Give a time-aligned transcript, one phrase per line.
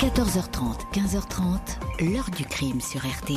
[0.00, 3.36] 14h30, 15h30, l'heure du crime sur RTL.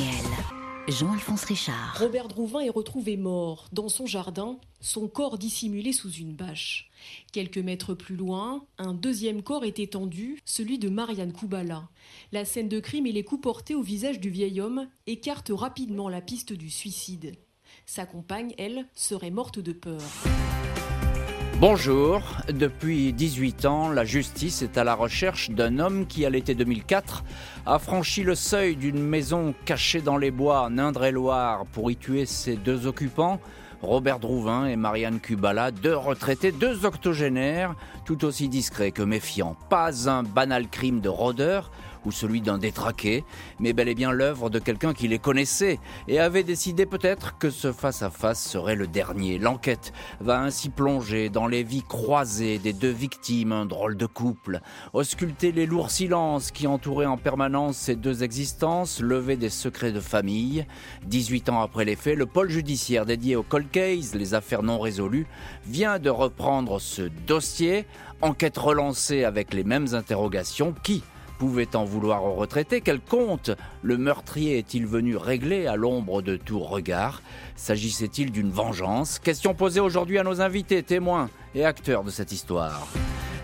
[0.88, 1.98] Jean-Alphonse Richard.
[2.00, 6.90] Robert Drouvin est retrouvé mort dans son jardin, son corps dissimulé sous une bâche.
[7.32, 11.90] Quelques mètres plus loin, un deuxième corps est étendu, celui de Marianne Koubala.
[12.32, 16.08] La scène de crime et les coups portés au visage du vieil homme écartent rapidement
[16.08, 17.34] la piste du suicide.
[17.84, 20.00] Sa compagne, elle, serait morte de peur.
[21.60, 22.20] Bonjour.
[22.52, 27.22] Depuis 18 ans, la justice est à la recherche d'un homme qui, à l'été 2004,
[27.64, 32.26] a franchi le seuil d'une maison cachée dans les bois en Indre-et-Loire pour y tuer
[32.26, 33.40] ses deux occupants,
[33.82, 39.56] Robert Drouvin et Marianne Kubala, deux retraités, deux octogénaires, tout aussi discrets que méfiants.
[39.68, 41.70] Pas un banal crime de rôdeur,
[42.04, 43.24] ou celui d'un détraqué,
[43.58, 47.50] mais bel et bien l'œuvre de quelqu'un qui les connaissait et avait décidé peut-être que
[47.50, 49.38] ce face-à-face serait le dernier.
[49.38, 54.60] L'enquête va ainsi plonger dans les vies croisées des deux victimes, un drôle de couple,
[54.92, 60.00] ausculter les lourds silences qui entouraient en permanence ces deux existences, lever des secrets de
[60.00, 60.66] famille.
[61.06, 64.78] 18 ans après les faits, le pôle judiciaire dédié au cold case, les affaires non
[64.78, 65.26] résolues,
[65.66, 67.86] vient de reprendre ce dossier,
[68.20, 71.02] enquête relancée avec les mêmes interrogations qui
[71.38, 73.50] pouvait en vouloir aux retraités Quel compte
[73.82, 77.22] le meurtrier est-il venu régler à l'ombre de tout regard?
[77.56, 79.18] S'agissait-il d'une vengeance?
[79.18, 82.86] Question posée aujourd'hui à nos invités, témoins et acteurs de cette histoire.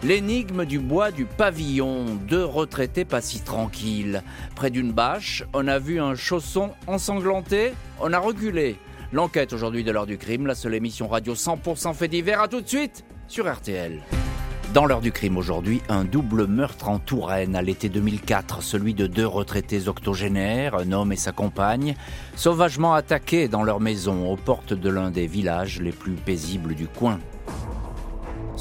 [0.03, 4.23] L'énigme du bois du pavillon, deux retraités pas si tranquilles.
[4.55, 8.77] Près d'une bâche, on a vu un chausson ensanglanté, on a reculé.
[9.13, 12.41] L'enquête aujourd'hui de l'heure du crime, la seule émission radio 100% fait divers.
[12.41, 14.01] À tout de suite sur RTL.
[14.73, 19.09] Dans l'heure du crime aujourd'hui, un double meurtre en Touraine à l'été 2004, celui de
[19.09, 21.97] deux retraités octogénaires, un homme et sa compagne,
[22.37, 26.87] sauvagement attaqués dans leur maison aux portes de l'un des villages les plus paisibles du
[26.87, 27.19] coin.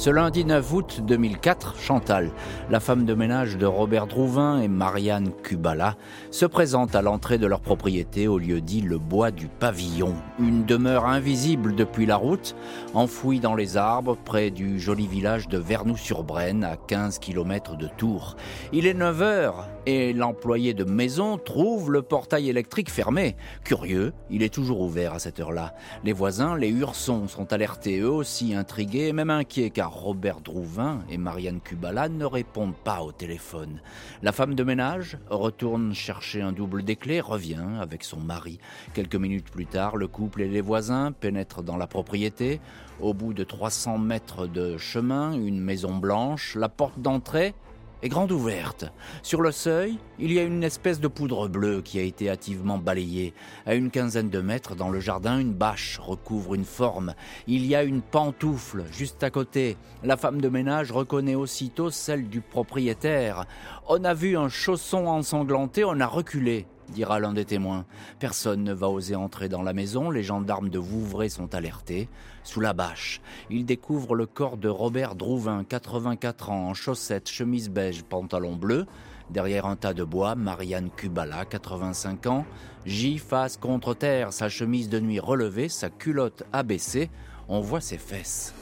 [0.00, 2.30] Ce lundi 9 août 2004, Chantal,
[2.70, 5.94] la femme de ménage de Robert Drouvin et Marianne Kubala,
[6.30, 10.64] se présente à l'entrée de leur propriété au lieu dit le bois du pavillon, une
[10.64, 12.56] demeure invisible depuis la route,
[12.94, 18.36] enfouie dans les arbres près du joli village de Vernoux-sur-Brenne à 15 km de Tours.
[18.72, 23.36] Il est 9 heures et l'employé de maison trouve le portail électrique fermé.
[23.64, 25.74] Curieux, il est toujours ouvert à cette heure-là.
[26.04, 31.00] Les voisins, les Ursons, sont alertés eux aussi intrigués et même inquiets car Robert Drouvin
[31.10, 33.80] et Marianne Kubala ne répondent pas au téléphone.
[34.22, 38.58] La femme de ménage retourne chercher un double des clés, revient avec son mari.
[38.94, 42.60] Quelques minutes plus tard, le couple et les voisins pénètrent dans la propriété.
[43.00, 47.54] Au bout de 300 mètres de chemin, une maison blanche, la porte d'entrée
[48.02, 48.86] est grande ouverte.
[49.22, 52.78] Sur le seuil, il y a une espèce de poudre bleue qui a été hâtivement
[52.78, 53.34] balayée.
[53.66, 57.14] À une quinzaine de mètres dans le jardin, une bâche recouvre une forme.
[57.46, 59.76] Il y a une pantoufle juste à côté.
[60.02, 63.44] La femme de ménage reconnaît aussitôt celle du propriétaire.
[63.88, 67.86] On a vu un chausson ensanglanté, on a reculé dira l'un des témoins.
[68.18, 72.08] Personne ne va oser entrer dans la maison, les gendarmes de Vouvray sont alertés.
[72.42, 73.20] Sous la bâche,
[73.50, 78.86] ils découvrent le corps de Robert Drouvin, 84 ans, en chaussettes, chemise beige, pantalon bleu.
[79.28, 82.46] Derrière un tas de bois, Marianne Kubala, 85 ans,
[82.86, 87.10] gît face contre terre, sa chemise de nuit relevée, sa culotte abaissée.
[87.48, 88.54] On voit ses fesses.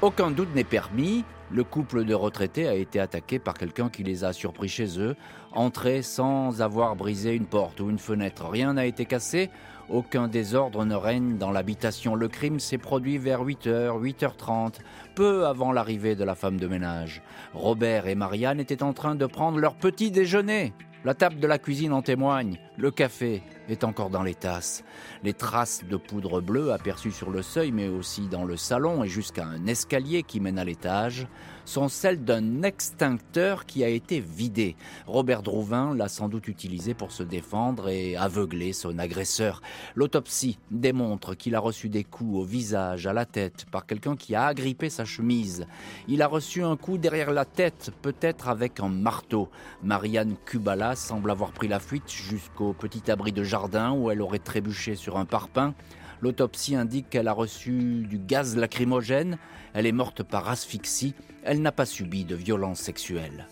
[0.00, 4.24] Aucun doute n'est permis, le couple de retraités a été attaqué par quelqu'un qui les
[4.24, 5.16] a surpris chez eux,
[5.52, 8.48] entrés sans avoir brisé une porte ou une fenêtre.
[8.48, 9.50] Rien n'a été cassé,
[9.88, 12.14] aucun désordre ne règne dans l'habitation.
[12.14, 14.80] Le crime s'est produit vers 8h, 8h30,
[15.14, 17.22] peu avant l'arrivée de la femme de ménage.
[17.54, 20.72] Robert et Marianne étaient en train de prendre leur petit déjeuner.
[21.04, 22.58] La table de la cuisine en témoigne.
[22.78, 24.84] Le café est encore dans les tasses.
[25.24, 29.08] Les traces de poudre bleue aperçues sur le seuil, mais aussi dans le salon et
[29.08, 31.26] jusqu'à un escalier qui mène à l'étage,
[31.64, 34.76] sont celles d'un extincteur qui a été vidé.
[35.06, 39.62] Robert Drouvin l'a sans doute utilisé pour se défendre et aveugler son agresseur.
[39.94, 44.34] L'autopsie démontre qu'il a reçu des coups au visage, à la tête, par quelqu'un qui
[44.34, 45.66] a agrippé sa chemise.
[46.08, 49.48] Il a reçu un coup derrière la tête, peut-être avec un marteau.
[49.82, 54.38] Marianne Kubala semble avoir pris la fuite jusqu'au petit abri de jardin où elle aurait
[54.38, 55.74] trébuché sur un parpaing.
[56.20, 59.38] L'autopsie indique qu'elle a reçu du gaz lacrymogène,
[59.74, 61.14] elle est morte par asphyxie,
[61.44, 63.46] elle n'a pas subi de violence sexuelle.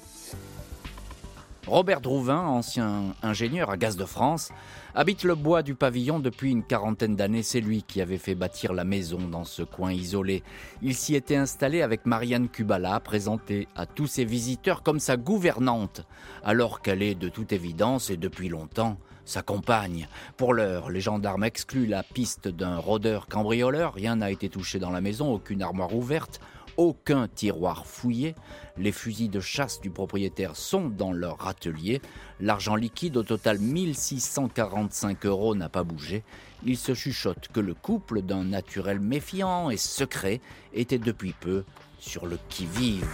[1.67, 4.51] Robert Drouvin, ancien ingénieur à Gaz de France,
[4.95, 7.43] habite le bois du pavillon depuis une quarantaine d'années.
[7.43, 10.43] C'est lui qui avait fait bâtir la maison dans ce coin isolé.
[10.83, 16.03] Il s'y était installé avec Marianne Kubala, présentée à tous ses visiteurs comme sa gouvernante,
[16.45, 20.07] alors qu'elle est de toute évidence et depuis longtemps sa compagne.
[20.37, 23.95] Pour l'heure, les gendarmes excluent la piste d'un rôdeur cambrioleur.
[23.95, 26.41] Rien n'a été touché dans la maison, aucune armoire ouverte,
[26.77, 28.35] aucun tiroir fouillé.
[28.77, 32.01] Les fusils de chasse du propriétaire sont dans leur atelier.
[32.41, 36.25] L'argent liquide, au total 1645 euros, n'a pas bougé.
[36.65, 40.41] Il se chuchote que le couple, d'un naturel méfiant et secret,
[40.73, 41.65] était depuis peu
[41.99, 43.07] sur le qui-vive.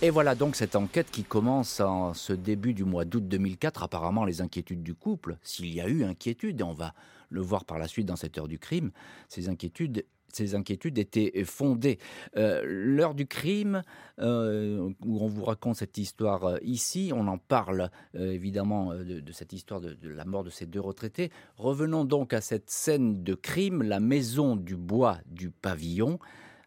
[0.00, 3.82] Et voilà donc cette enquête qui commence en ce début du mois d'août 2004.
[3.82, 6.94] Apparemment, les inquiétudes du couple, s'il y a eu inquiétude, et on va
[7.30, 8.92] le voir par la suite dans cette heure du crime,
[9.28, 11.98] ces inquiétudes ces inquiétudes étaient fondées.
[12.36, 13.82] Euh, l'heure du crime,
[14.18, 19.52] euh, où on vous raconte cette histoire euh, ici, on en parle évidemment de, cette
[19.52, 21.30] histoire de, de, la mort de ces deux retraités.
[21.56, 26.18] Revenons donc à cette scène de crime, la maison du bois du pavillon.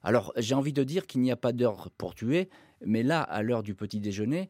[0.03, 2.49] Alors j'ai envie de dire qu'il n'y a pas d'heure pour tuer,
[2.85, 4.49] mais là, à l'heure du petit déjeuner,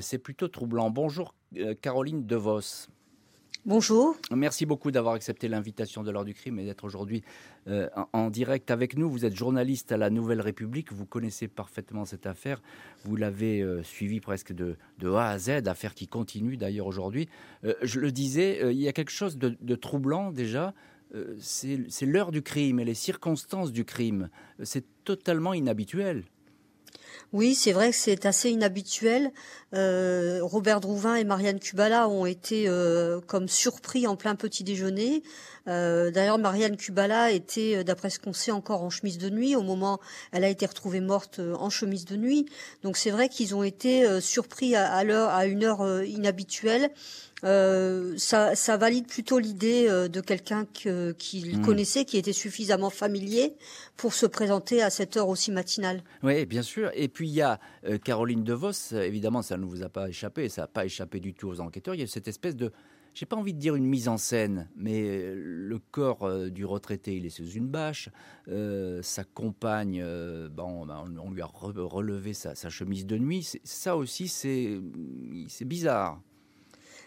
[0.00, 0.90] c'est plutôt troublant.
[0.90, 1.34] Bonjour
[1.80, 2.88] Caroline DeVos.
[3.64, 4.16] Bonjour.
[4.34, 7.22] Merci beaucoup d'avoir accepté l'invitation de l'heure du crime et d'être aujourd'hui
[7.68, 9.08] euh, en, direct avec nous.
[9.08, 12.60] Vous êtes journaliste à la Nouvelle République, vous connaissez parfaitement cette affaire,
[13.04, 17.28] vous l'avez suivie presque de, A à Z, affaire qui continue d'ailleurs aujourd'hui.
[17.62, 20.74] je le disais, il y a quelque chose de troublant déjà,
[21.38, 24.28] c'est l'heure du crime et les circonstances du crime.
[24.62, 26.24] C'est totalement inhabituel.
[27.32, 29.32] Oui, c'est vrai que c'est assez inhabituel.
[29.74, 35.22] Euh, Robert Drouvin et Marianne Kubala ont été euh, comme surpris en plein petit déjeuner.
[35.68, 39.62] Euh, d'ailleurs, Marianne Kubala était, d'après ce qu'on sait, encore en chemise de nuit au
[39.62, 39.98] moment.
[40.32, 42.46] Elle a été retrouvée morte en chemise de nuit.
[42.82, 46.90] Donc c'est vrai qu'ils ont été surpris à une heure inhabituelle.
[47.44, 51.64] Euh, ça, ça, valide plutôt l'idée euh, de quelqu'un qu'il hmm.
[51.64, 53.54] connaissait, qui était suffisamment familier
[53.96, 56.04] pour se présenter à cette heure aussi matinale.
[56.22, 56.90] Oui, bien sûr.
[56.94, 60.48] Et puis il y a euh, Caroline DeVos, évidemment, ça ne vous a pas échappé,
[60.48, 61.94] ça n'a pas échappé du tout aux enquêteurs.
[61.94, 62.70] Il y a cette espèce de,
[63.12, 67.26] j'ai pas envie de dire une mise en scène, mais le corps du retraité, il
[67.26, 68.08] est sous une bâche.
[68.46, 70.02] sa compagne,
[70.50, 73.58] bon, ben, on lui a relevé sa, sa chemise de nuit.
[73.64, 74.80] Ça aussi, c'est
[75.64, 76.22] bizarre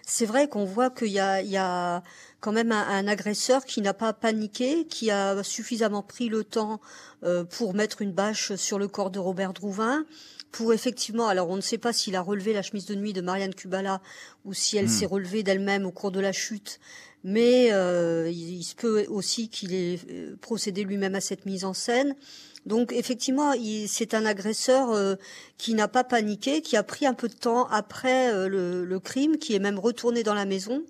[0.05, 2.03] c'est vrai qu'on voit qu'il y a, il y a
[2.39, 6.79] quand même un, agresseur qui n'a pas paniqué, qui a suffisamment pris le temps
[7.23, 10.05] euh, pour mettre une bâche sur le corps de Robert Drouvin,
[10.51, 13.21] pour effectivement, alors on ne sait pas s'il a relevé la chemise de nuit de
[13.21, 13.99] Marianne Kubala
[14.45, 14.89] ou si elle hmm.
[14.89, 16.79] s'est relevée d'elle-même au cours de la chute,
[17.23, 21.73] mais euh, il, se peut aussi qu'il ait euh, procédé lui-même à cette mise en
[21.73, 22.15] scène.
[22.65, 23.53] Donc effectivement,
[23.87, 25.15] c'est un agresseur euh,
[25.57, 29.37] qui n'a pas paniqué, qui a pris un peu de temps après euh, le, crime,
[29.37, 30.83] qui est même retourné dans la maison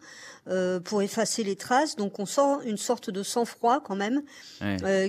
[0.47, 1.95] euh, pour effacer les traces.
[1.95, 4.21] Donc on sent une sorte de sang-froid quand même,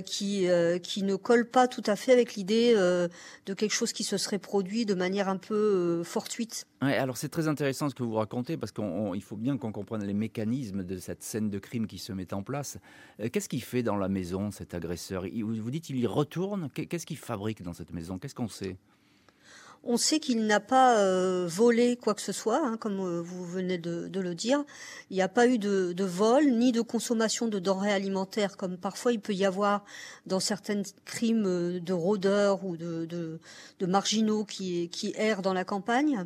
[0.05, 0.47] qui
[0.83, 4.39] qui ne colle pas tout à fait avec l'idée de quelque chose qui se serait
[4.39, 6.65] produit de manière un peu fortuite.
[6.81, 10.03] Ouais, alors c'est très intéressant ce que vous racontez parce qu'il faut bien qu'on comprenne
[10.03, 12.77] les mécanismes de cette scène de crime qui se met en place.
[13.31, 15.25] Qu'est-ce qu'il fait dans la maison cet agresseur?
[15.25, 16.69] Vous dites il y retourne.
[16.69, 18.17] Qu'est-ce qu'il fabrique dans cette maison?
[18.19, 18.77] Qu'est-ce qu'on sait?
[19.83, 23.45] On sait qu'il n'a pas euh, volé quoi que ce soit, hein, comme euh, vous
[23.45, 24.63] venez de, le dire.
[25.09, 29.13] Il n'y a pas eu de, vol ni de consommation de denrées alimentaires, comme parfois
[29.13, 29.83] il peut y avoir
[30.25, 33.39] dans certains crimes euh, de rôdeurs ou de,
[33.81, 36.25] marginaux qui, qui errent dans la campagne.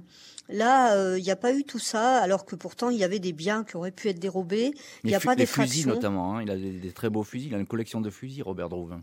[0.50, 3.32] Là, il n'y a pas eu tout ça, alors que pourtant il y avait des
[3.32, 4.74] biens qui auraient pu être dérobés.
[5.04, 5.72] Il n'y a pas d'effraction.
[5.72, 6.42] fusils notamment, hein.
[6.42, 9.02] il a des, des, très beaux fusils, il a une collection de fusils, Robert Drouvin.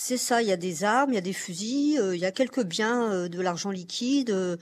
[0.00, 2.24] C'est ça, il y a des armes, il y a des fusils, euh, il y
[2.24, 4.56] a quelques biens, euh, de l'argent liquide, euh,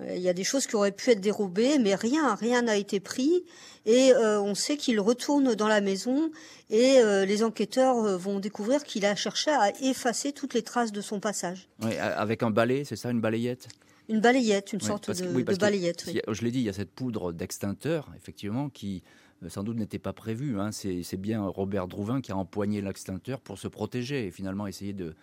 [0.00, 2.98] il y a des choses qui auraient pu être dérobées, mais rien, rien n'a été
[2.98, 3.44] pris.
[3.86, 6.32] Et on sait qu'il retourne dans la maison
[6.70, 11.20] et les enquêteurs vont découvrir qu'il a cherché à effacer toutes les traces de son
[11.20, 11.68] passage.
[11.80, 13.68] Oui, avec un balai, c'est ça, une balayette?
[14.08, 16.10] Une balayette, une sorte de, balayette.
[16.26, 19.04] Je l'ai dit, il y a cette poudre d'extincteur, effectivement, qui
[19.48, 20.58] sans doute n'était pas prévu.
[20.58, 20.70] Hein.
[20.72, 25.14] C'est bien Robert Drouvin qui a empoigné l'extincteur pour se protéger et finalement essayer de,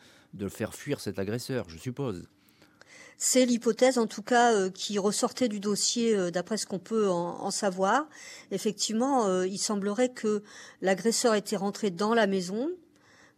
[0.49, 2.27] faire fuir cet agresseur, je suppose.
[3.17, 7.07] C'est l'hypothèse, en tout cas, euh, qui ressortait du dossier, euh, d'après ce qu'on peut
[7.07, 8.07] en, savoir.
[8.49, 10.41] Effectivement, il semblerait que
[10.81, 12.69] l'agresseur était rentré dans la maison,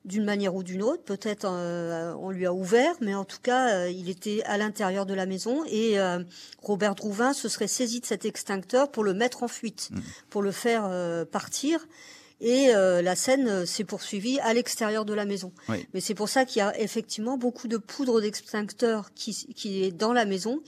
[0.05, 1.03] d'une manière ou d'une autre.
[1.03, 5.05] Peut-être euh, on lui a ouvert, mais en tout cas, euh, il était à l'intérieur
[5.05, 6.19] de la maison et euh,
[6.61, 9.99] Robert Drouvin se serait saisi de cet extincteur pour le mettre en fuite, mmh.
[10.29, 10.89] pour le faire
[11.31, 11.87] partir.
[12.41, 15.53] Et la scène s'est poursuivie à l'extérieur de la maison.
[15.93, 19.91] Mais c'est pour ça qu'il y a effectivement beaucoup de poudre d'extincteur qui, qui est
[19.91, 20.61] dans la maison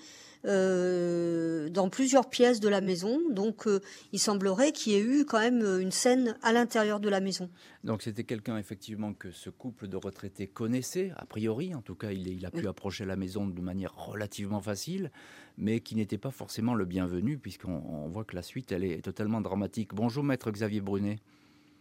[0.45, 3.19] euh, dans plusieurs pièces de la maison.
[3.31, 7.09] Donc, euh, il semblerait qu'il y ait eu quand même une scène à l'intérieur de
[7.09, 7.49] la maison.
[7.83, 11.73] Donc, c'était quelqu'un effectivement que ce couple de retraités connaissait, a priori.
[11.75, 15.11] En tout cas, il, il a pu approcher la maison de manière relativement facile,
[15.57, 19.41] mais qui n'était pas forcément le bienvenu, puisqu'on voit que la suite, elle est totalement
[19.41, 19.93] dramatique.
[19.93, 21.19] Bonjour, maître Xavier Brunet.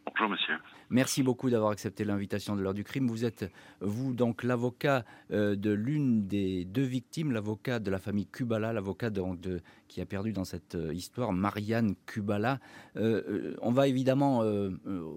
[0.06, 0.54] Bonjour monsieur.
[0.90, 3.08] Merci beaucoup d'avoir accepté l'invitation de l'heure du crime.
[3.08, 8.26] Vous êtes, vous, donc l'avocat euh, de l'une des deux victimes, l'avocat de la famille
[8.26, 12.61] Kubala, l'avocat de, qui a perdu dans cette euh, histoire, Marianne Kubala.
[12.96, 14.40] Euh, on va évidemment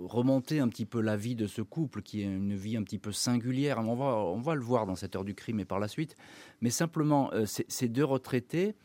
[0.06, 3.00] remonter un petit peu la vie de ce couple, qui est une vie un petit
[3.00, 3.80] peu singulière.
[3.80, 6.16] On va, on va le voir dans cette heure du crime et par la suite.
[6.62, 8.76] Mais simplement, ces deux retraités,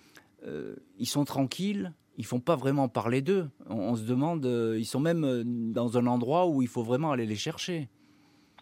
[0.99, 3.49] ils sont tranquilles, ils font pas vraiment parler d'eux.
[3.67, 7.13] On, se demande, euh, ils sont même euh, dans un endroit où il faut vraiment
[7.13, 7.89] aller les chercher.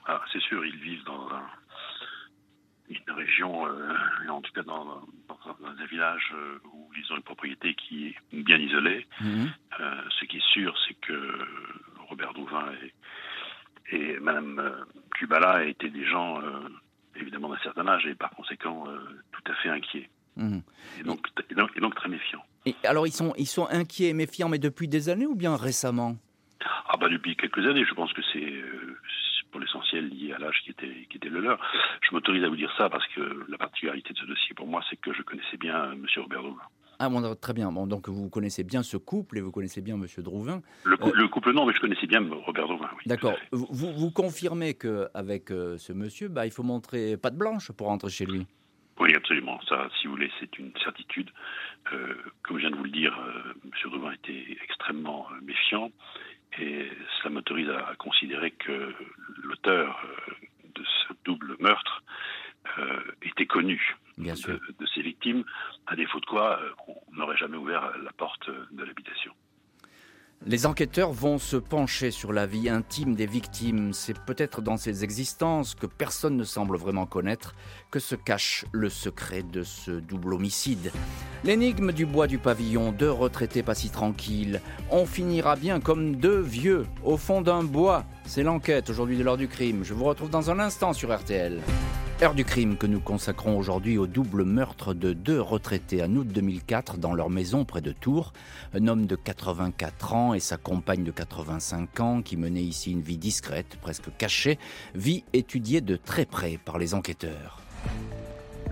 [0.06, 1.28] Ah, c'est sûr, ils vivent dans
[2.88, 3.94] une région, euh,
[4.28, 6.34] en tout cas dans, un village
[6.72, 9.06] où ils ont une propriété qui est bien isolée.
[9.20, 9.50] Mhm.
[10.10, 11.38] ce qui est sûr, c'est que
[12.08, 12.66] Robert Douvin
[13.92, 16.40] et, et Madame Kubala étaient des gens
[17.16, 18.84] évidemment d'un certain âge et par conséquent
[19.32, 20.08] tout à fait inquiets.
[21.04, 22.42] Donc, et, donc, et donc très méfiants
[22.84, 26.16] alors ils sont, ils sont inquiets et méfiants, mais depuis des années ou bien récemment?
[26.88, 28.98] Ah bah depuis quelques années, je pense que c'est euh,
[29.50, 31.58] pour l'essentiel lié à l'âge qui était, qui était le leur.
[32.02, 34.82] Je m'autorise à vous dire ça parce que la particularité de ce dossier pour moi,
[34.90, 36.06] c'est que je connaissais bien M.
[36.16, 36.62] Robert Drouvin.
[37.02, 37.72] Ah bon, très bien.
[37.72, 40.04] Bon, donc vous connaissez bien ce couple et vous connaissez bien M.
[40.18, 40.60] Drouvin.
[40.84, 43.04] Le, euh, couple non, mais je connaissais bien Robert Drouvin, oui.
[43.06, 43.36] D'accord.
[43.52, 48.10] Vous, vous confirmez qu'avec euh, ce monsieur, bah, il faut montrer patte blanche pour rentrer
[48.10, 48.46] chez lui?
[49.30, 49.60] Absolument.
[49.68, 51.30] Ça, si vous voulez, c'est une certitude.
[51.92, 53.90] Euh, comme je viens de vous le dire, euh, M.
[53.90, 55.92] Douvin était extrêmement euh, méfiant
[56.58, 58.92] et cela m'autorise à, considérer que
[59.44, 60.04] l'auteur
[60.74, 62.02] de ce double meurtre
[63.22, 65.44] était connu de, de, ses victimes,
[65.86, 69.29] à défaut de quoi on n'aurait jamais ouvert la porte de l'habitation.
[70.46, 73.92] Les enquêteurs vont se pencher sur la vie intime des victimes.
[73.92, 77.54] C'est peut-être dans ces existences que personne ne semble vraiment connaître
[77.90, 80.92] que se cache le secret de ce double homicide.
[81.44, 84.62] L'énigme du bois du pavillon, deux retraités pas si tranquilles.
[84.90, 88.06] On finira bien comme deux vieux au fond d'un bois.
[88.24, 89.84] C'est l'enquête aujourd'hui de l'heure du crime.
[89.84, 91.60] Je vous retrouve dans un instant sur RTL.
[92.22, 96.28] Heure du crime que nous consacrons aujourd'hui au double meurtre de deux retraités en août
[96.28, 98.34] 2004 dans leur maison près de Tours.
[98.74, 103.00] Un homme de 84 ans et sa compagne de 85 ans qui menait ici une
[103.00, 104.58] vie discrète, presque cachée,
[104.94, 107.62] vie étudiée de très près par les enquêteurs.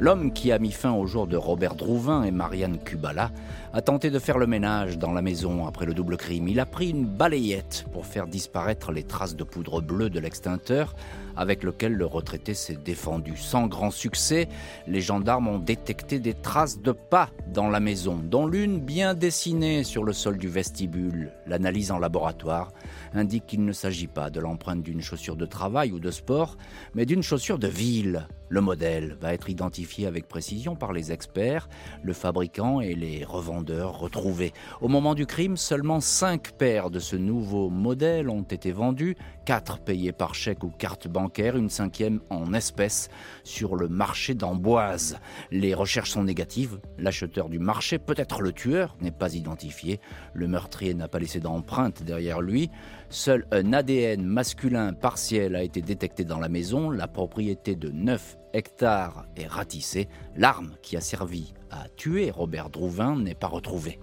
[0.00, 3.32] L'homme qui a mis fin au jour de Robert Drouvin et Marianne Kubala
[3.72, 6.46] a tenté de faire le ménage dans la maison après le double crime.
[6.46, 10.94] Il a pris une balayette pour faire disparaître les traces de poudre bleue de l'extincteur
[11.38, 13.36] avec lequel le retraité s'est défendu.
[13.36, 14.48] Sans grand succès,
[14.86, 19.84] les gendarmes ont détecté des traces de pas dans la maison, dont l'une bien dessinée
[19.84, 21.32] sur le sol du vestibule.
[21.46, 22.72] L'analyse en laboratoire
[23.14, 26.56] indique qu'il ne s'agit pas de l'empreinte d'une chaussure de travail ou de sport,
[26.94, 28.26] mais d'une chaussure de ville.
[28.50, 31.68] Le modèle va être identifié avec précision par les experts,
[32.02, 34.54] le fabricant et les revendeurs retrouvés.
[34.80, 39.80] Au moment du crime, seulement 5 paires de ce nouveau modèle ont été vendues, 4
[39.80, 43.08] payées par chèque ou carte bancaire, une cinquième en espèces
[43.44, 45.18] sur le marché d'Amboise.
[45.50, 50.00] Les recherches sont négatives, l'acheteur du marché, peut-être le tueur, n'est pas identifié,
[50.32, 52.70] le meurtrier n'a pas laissé d'empreinte derrière lui,
[53.08, 58.36] seul un ADN masculin partiel a été détecté dans la maison, la propriété de 9
[58.52, 63.98] hectare est ratissé, l'arme qui a servi à tuer Robert Drouvin n'est pas retrouvée.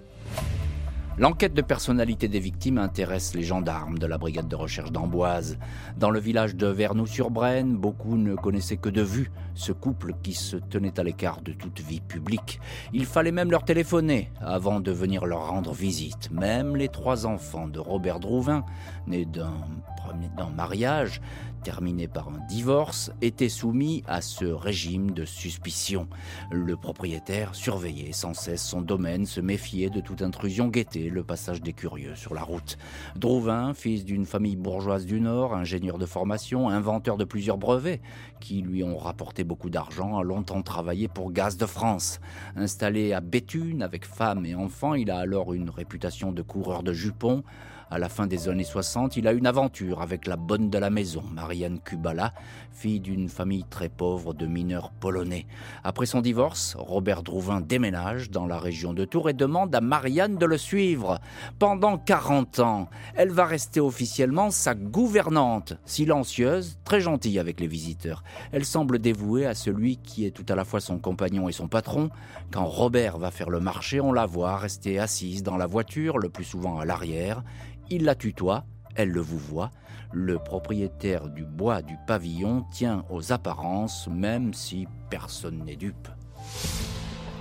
[1.17, 5.57] L'enquête de personnalité des victimes intéresse les gendarmes de la brigade de recherche d'Amboise.
[5.97, 10.57] Dans le village de Vernoux-sur-Brenne, beaucoup ne connaissaient que de vue ce couple qui se
[10.57, 12.59] tenait à l'écart de toute vie publique.
[12.91, 16.31] Il fallait même leur téléphoner avant de venir leur rendre visite.
[16.31, 18.65] Même les trois enfants de Robert Drouvin,
[19.07, 21.21] nés d'un mariage,
[21.65, 26.07] terminé par un divorce, était soumis à ce régime de suspicion.
[26.51, 31.63] Le propriétaire surveillait sans cesse son domaine, se méfiait de toute intrusion, guettait le passage
[31.63, 32.77] des curieux sur la route.
[33.15, 37.99] Drouvin, fils d'une famille bourgeoise du Nord, ingénieur de formation, inventeur de plusieurs brevets,
[38.39, 42.19] qui lui ont rapporté beaucoup d'argent, a longtemps travaillé pour Gaz de France.
[42.55, 46.93] Installé à Béthune avec femme et enfants, il a alors une réputation de coureur de
[46.93, 47.43] jupons,
[47.89, 50.89] à la fin des années 60, il a une aventure avec la bonne de la
[50.89, 52.33] maison, Marianne Kubala,
[52.71, 55.45] fille d'une famille très pauvre de mineurs polonais.
[55.83, 60.37] Après son divorce, Robert Drouvin déménage dans la région de Tours et demande à Marianne
[60.37, 61.19] de le suivre.
[61.59, 68.23] Pendant 40 ans, elle va rester officiellement sa gouvernante, silencieuse, très gentille avec les visiteurs.
[68.51, 71.67] Elle semble dévouée à celui qui est tout à la fois son compagnon et son
[71.67, 72.09] patron.
[72.51, 76.29] Quand Robert va faire le marché, on la voit rester assise dans la voiture, le
[76.29, 77.43] plus souvent à l'arrière.
[77.91, 78.65] Il la tutoie,
[78.95, 79.71] elle le vous voit.
[80.11, 86.07] Le propriétaire du bois du pavillon tient aux apparences, même si personne n'est dupe.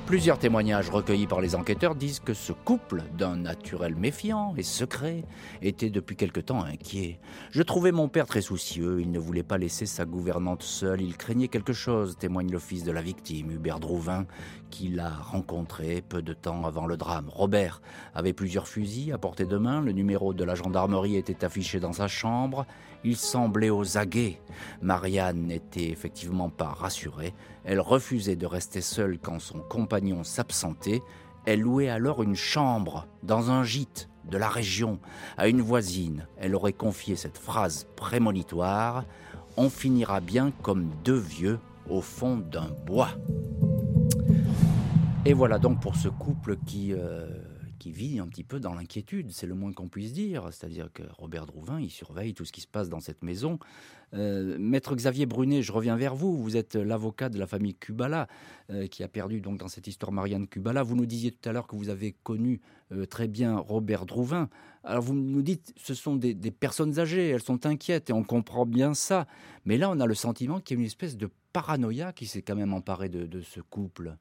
[0.07, 5.25] Plusieurs témoignages recueillis par les enquêteurs disent que ce couple, d'un naturel méfiant et secret,
[5.63, 7.21] était depuis quelque temps inquiet.
[7.51, 11.17] Je trouvais mon père très soucieux, il ne voulait pas laisser sa gouvernante seule, il
[11.17, 14.27] craignait quelque chose, témoigne le fils de la victime, Hubert Drouvin,
[14.71, 17.28] qui l'a rencontré peu de temps avant le drame.
[17.28, 17.80] Robert
[18.14, 21.92] avait plusieurs fusils à portée de main, le numéro de la gendarmerie était affiché dans
[21.92, 22.66] sa chambre,
[23.04, 24.40] il semblait aux aguets.
[24.83, 27.35] Marianne n'était effectivement pas rassurée.
[27.64, 31.02] Elle refusait de rester seule quand son compagnon s'absentait.
[31.47, 34.99] Elle louait alors une chambre dans un gîte de la région
[35.37, 36.26] à une voisine.
[36.38, 39.04] Elle aurait confié cette phrase prémonitoire
[39.56, 43.11] On finira bien comme deux vieux au fond d'un bois.
[45.26, 46.93] Et voilà donc pour ce couple qui.
[46.93, 47.26] Euh,
[47.81, 50.49] qui vit un petit peu dans l'inquiétude, c'est le moins qu'on puisse dire.
[50.52, 53.59] C'est-à-dire que Robert Drouvin, il surveille tout ce qui se passe dans cette maison.
[54.14, 56.40] Euh, Maître Xavier Brunet, je reviens vers vous.
[56.40, 58.28] Vous êtes l'avocat de la famille Kubala,
[58.71, 60.83] euh, qui a perdu donc dans cette histoire Marianne Kubala.
[60.83, 62.61] Vous nous disiez tout à l'heure que vous avez connu
[63.11, 64.49] très bien Robert Drouvin.
[64.85, 68.66] Alors vous nous dites, ce sont des, personnes âgées, elles sont inquiètes et on comprend
[68.66, 69.26] bien ça.
[69.64, 72.43] Mais là, on a le sentiment qu'il y a une espèce de paranoïa qui s'est
[72.43, 74.16] quand même emparée de ce couple.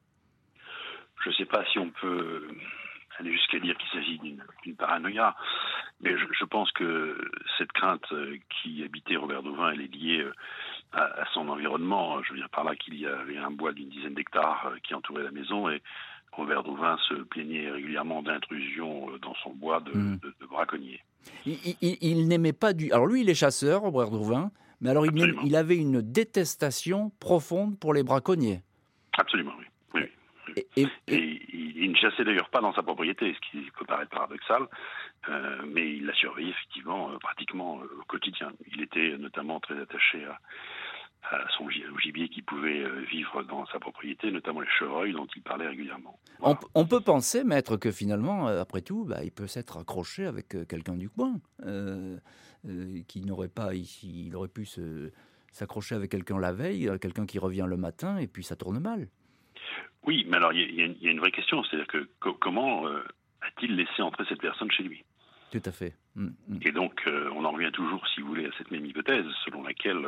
[1.22, 2.48] Je ne sais pas si on peut
[3.18, 5.34] aller jusqu'à dire qu'il s'agit d'une paranoïa.
[6.00, 7.16] Mais je, pense que
[7.56, 10.32] cette crainte euh, qui habitait Robert Dauvin, elle est liée euh,
[10.92, 12.22] à, son environnement.
[12.22, 14.94] Je veux dire par là qu'il y avait un bois d'une dizaine d'hectares euh, qui
[14.94, 15.82] entourait la maison et
[16.32, 20.18] Robert Dauvin se plaignait régulièrement d'intrusion dans son bois de, hmm.
[20.50, 21.00] braconniers.
[21.46, 22.90] Il, n'aimait pas du.
[22.92, 27.78] Alors lui, il est chasseur, Robert Dauvin, mais alors il, il avait une détestation profonde
[27.78, 28.62] pour les braconniers.
[29.16, 29.64] Absolument, oui.
[30.76, 30.86] Et,
[31.84, 34.66] il ne chassait d'ailleurs pas dans sa propriété, ce qui peut paraître paradoxal,
[35.28, 38.52] euh, mais il la surveillait effectivement euh, pratiquement euh, au quotidien.
[38.72, 40.38] Il était notamment très attaché à,
[41.56, 46.18] son gibier qui pouvait vivre dans sa propriété, notamment les chevreuils dont il parlait régulièrement.
[46.40, 50.96] On, peut penser, maître, que finalement, après tout, bah, il peut s'être accroché avec quelqu'un
[50.96, 51.40] du coin,
[53.08, 54.68] qui n'aurait pas, il, il aurait pu
[55.50, 59.08] s'accrocher avec quelqu'un la veille, quelqu'un qui revient le matin, et puis ça tourne mal.
[60.04, 62.08] Oui, mais alors il y, a une vraie question, c'est-à-dire que
[62.40, 63.02] comment euh,
[63.40, 65.04] a-t-il laissé entrer cette personne chez lui?
[65.50, 65.94] Tout à fait.
[66.16, 66.58] Mm, mm.
[66.62, 69.62] Et donc euh, on en revient toujours, si vous voulez, à cette même hypothèse selon
[69.62, 70.06] laquelle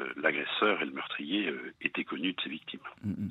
[0.00, 2.80] euh, l'agresseur et le meurtrier étaient connus de ses victimes.
[3.02, 3.28] Mm,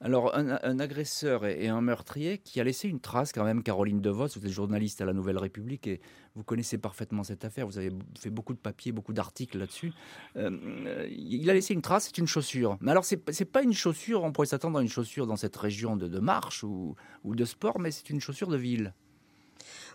[0.00, 4.26] alors, un, agresseur et, un meurtrier qui a laissé une trace quand même, Caroline DeVos,
[4.36, 6.00] vous êtes journaliste à la Nouvelle République et
[6.34, 9.92] vous connaissez parfaitement cette affaire, vous avez fait beaucoup de papiers, beaucoup d'articles là-dessus.
[10.36, 12.76] Euh, il a laissé une trace, c'est une chaussure.
[12.80, 15.56] Mais alors, c'est n'est pas une chaussure, on pourrait s'attendre à une chaussure dans cette
[15.56, 18.92] région de, marche ou de sport, mais c'est une chaussure de ville.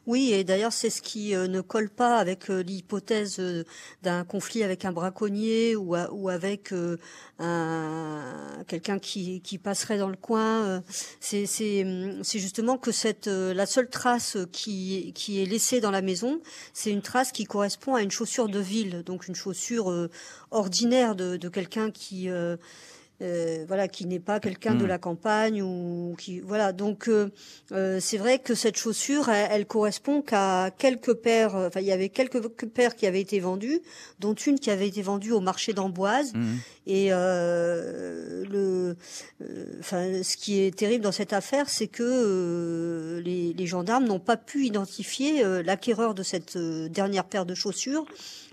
[0.06, 3.64] Oui, et d'ailleurs c'est ce qui euh, ne colle pas avec euh, l'hypothèse euh,
[4.02, 5.96] d'un conflit avec un braconnier ou,
[6.30, 6.74] avec
[7.40, 8.24] un,
[8.68, 10.82] quelqu'un qui, passerait dans le coin.
[11.20, 11.46] C'est
[12.36, 16.42] justement que cette la seule trace qui, est laissée dans la maison,
[16.74, 20.10] c'est une trace qui correspond à une chaussure de ville, donc une chaussure
[20.52, 22.30] ordinaire de, quelqu'un qui
[23.68, 24.88] voilà, qui n'est pas quelqu'un de hmm.
[24.88, 26.72] la campagne ou qui, voilà.
[26.72, 27.30] Donc euh,
[27.72, 31.56] euh, c'est vrai que cette chaussure, elle, correspond qu'à quelques paires.
[31.56, 33.82] Enfin, il y avait quelques paires qui avaient été vendues,
[34.20, 36.34] dont une qui avait été vendue au marché d'Amboise.
[36.34, 36.58] Hmm.
[36.88, 38.96] Et le,
[39.80, 44.38] enfin, ce qui est terrible dans cette affaire, c'est que les, les, gendarmes n'ont pas
[44.38, 48.06] pu identifier l'acquéreur de cette dernière paire de chaussures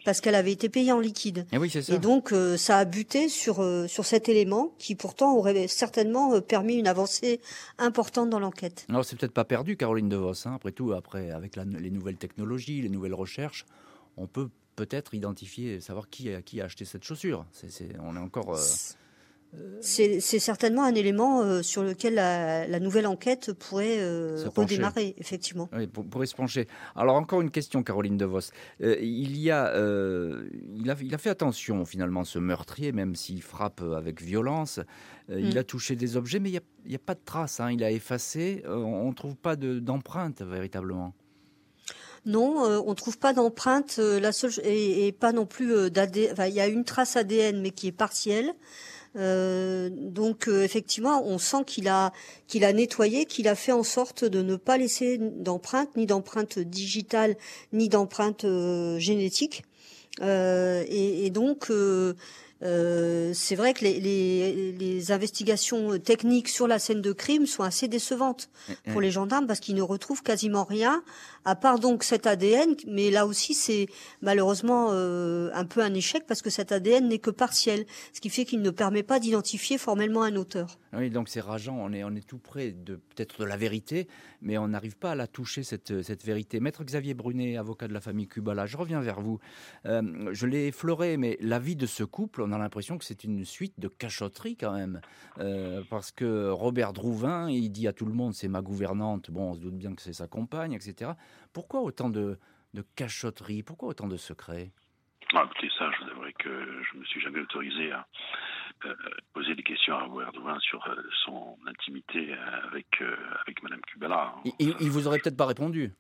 [0.07, 1.39] parce qu'elle avait été payée en liquide.
[1.51, 1.81] Et, eh oui, ça.
[1.93, 6.33] et donc euh, ça a buté sur euh, sur cet élément qui pourtant aurait certainement
[6.33, 7.41] euh, permis une avancée
[7.77, 8.87] importante dans l'enquête.
[8.89, 10.47] Alors c'est peut-être pas perdu, Caroline De Vos.
[10.47, 10.55] Hein.
[10.55, 13.67] Après tout, après avec les nouvelles technologies, les nouvelles recherches,
[14.17, 17.45] on peut peut-être identifier, savoir qui a, qui a acheté cette chaussure.
[18.01, 18.57] On est encore.
[19.81, 25.69] C'est certainement un élément euh, sur lequel la, nouvelle enquête pourrait euh, redémarrer, effectivement.
[25.73, 26.67] Oui, pourrait se pencher.
[26.95, 31.19] Alors encore une question, Caroline De Euh, il, y a, euh, il, a, il a
[31.19, 34.81] fait attention finalement, ce meurtrier, même s'il frappe avec violence.
[35.29, 35.59] Il mm.
[35.59, 37.61] a touché des objets, mais il n'y a, a, pas de traces.
[37.61, 37.71] Hein.
[37.71, 38.63] Il a effacé.
[38.67, 41.15] on ne trouve pas d'empreinte véritablement.
[42.25, 43.99] Non, on ne trouve pas d'empreinte.
[43.99, 46.33] la seule et, et, pas non plus d'ADN.
[46.33, 48.53] Enfin, il y a une trace ADN, mais qui est partielle.
[49.17, 52.13] Euh, donc euh, effectivement, on sent qu'il a
[52.47, 56.59] qu'il a nettoyé, qu'il a fait en sorte de ne pas laisser d'empreinte, ni d'empreinte
[56.59, 57.37] digitale,
[57.73, 59.65] ni d'empreinte euh, génétique.
[60.23, 61.71] Et, et, donc
[62.63, 67.63] Euh, c'est vrai que les, les, les, investigations techniques sur la scène de crime sont
[67.63, 68.49] assez décevantes
[68.91, 71.03] pour les gendarmes parce qu'ils ne retrouvent quasiment rien,
[71.45, 72.75] à part donc cet ADN.
[72.87, 73.89] Mais là aussi, c'est
[74.23, 78.31] malheureusement euh, un peu un échec parce que cet ADN n'est que partiel, ce qui
[78.31, 80.79] fait qu'il ne permet pas d'identifier formellement un auteur.
[80.95, 81.77] Oui, donc c'est rageant.
[81.79, 84.09] On est, on est tout près de peut-être de la vérité,
[84.47, 86.61] mais on n'arrive pas à la toucher cette, cette vérité.
[86.61, 89.41] Maître Xavier Brunet, avocat de la famille Kubala, je reviens vers vous.
[89.87, 93.25] Euh, je l'ai effleuré, mais la vie de ce couple on a l'impression que c'est
[93.25, 95.01] une suite de cachotteries quand même.
[95.39, 99.51] Euh, parce que Robert Drouvin, il dit à tout le monde c'est ma gouvernante, bon,
[99.51, 101.11] on se doute bien que c'est sa compagne, etc.
[101.53, 102.39] Pourquoi autant de,
[102.73, 103.65] de cachotteries?
[103.65, 104.71] Pourquoi autant de secrets?
[105.37, 108.07] Ah, écoutez, ça, je vous avouerai que je ne me suis jamais autorisé à
[108.85, 108.95] euh,
[109.35, 110.95] poser des questions à Robert Drouvin sur euh,
[111.25, 113.03] son intimité avec,
[113.43, 114.35] avec Madame Kubala.
[114.59, 115.93] Il, il vous aurait peut-être pas répondu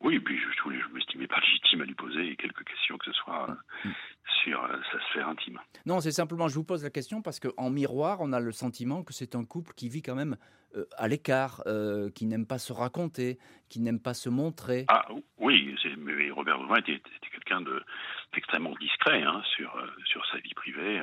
[0.00, 3.48] oui, puis je ne m'estimais pas légitime à lui poser quelques questions, que ce soit
[4.44, 5.58] sur euh, sa sphère intime.
[5.86, 9.02] Non, c'est simplement, je vous pose la question parce qu'en miroir, on a le sentiment
[9.02, 10.36] que c'est un couple qui vit quand même
[10.76, 14.84] euh, à l'écart, euh, qui n'aime pas se raconter, qui n'aime pas se montrer.
[14.88, 15.06] Ah
[15.38, 17.00] oui, mais Robert Levain était,
[17.48, 17.64] quelqu'un
[18.32, 19.74] d'extrêmement discret hein, sur,
[20.06, 21.02] sur sa vie privée.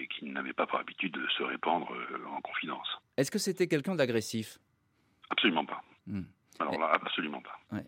[0.00, 1.92] et qui n'avait pas pour habitude de se répandre
[2.30, 2.88] en confidence.
[3.16, 4.58] Est-ce que c'était quelqu'un d'agressif?
[5.30, 5.82] Absolument pas.
[6.06, 6.22] Hmm.
[6.60, 7.82] Alors là, absolument pas.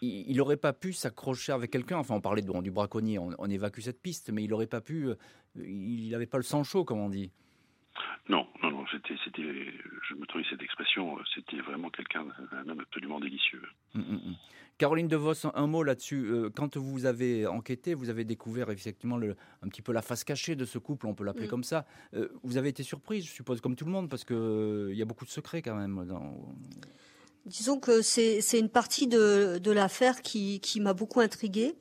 [0.00, 1.98] Il n'aurait pas pu s'accrocher avec quelqu'un.
[1.98, 5.08] Enfin, on parlait de, du braconnier, on, évacue cette piste, mais il n'aurait pas pu.
[5.08, 5.14] Euh,
[5.56, 7.30] il n'avait pas le sang chaud, comme on dit.
[8.28, 9.72] Non, non, non, c'était, c'était,
[10.08, 13.62] je m'autorise cette expression, c'était vraiment quelqu'un, un homme absolument délicieux.
[13.94, 14.36] Hum, hum.
[14.78, 16.26] Caroline De Vos, un mot là-dessus.
[16.26, 20.22] Euh, quand vous avez enquêté, vous avez découvert effectivement le, un petit peu la face
[20.22, 21.86] cachée de ce couple, on peut l'appeler comme ça.
[22.12, 25.02] Euh, vous avez été surprise, je suppose, comme tout le monde, parce qu'il il y
[25.02, 26.04] a beaucoup de secrets quand même.
[26.06, 26.54] Dans...
[27.46, 31.76] Disons que c'est une partie de, l'affaire qui, qui m'a beaucoup intriguée.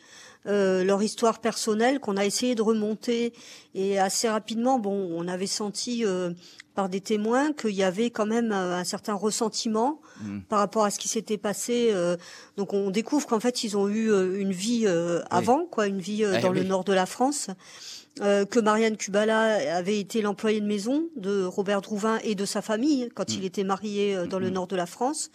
[0.48, 3.34] Euh, leur histoire personnelle qu'on a essayé de remonter
[3.74, 6.34] et assez rapidement, bon, on avait senti euh,
[6.76, 10.40] par des témoins qu'il y avait quand même un, certain ressentiment mmh.
[10.50, 11.90] par rapport à ce qui s'était passé.
[11.92, 12.18] Euh,
[12.58, 16.00] donc on découvre qu'en fait ils ont eu euh, une vie euh, avant, quoi, une
[16.00, 17.50] vie eh dans le nord de la France.
[18.22, 22.62] Euh, que Marianne Kubala avait été l'employée de maison de Robert Drouvin et de sa
[22.62, 23.46] famille quand il mm.
[23.46, 24.54] était marié euh, dans le mm.
[24.54, 25.32] nord de la France.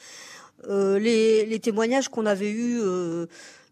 [0.68, 3.26] Euh, les, les, témoignages qu'on avait eus euh,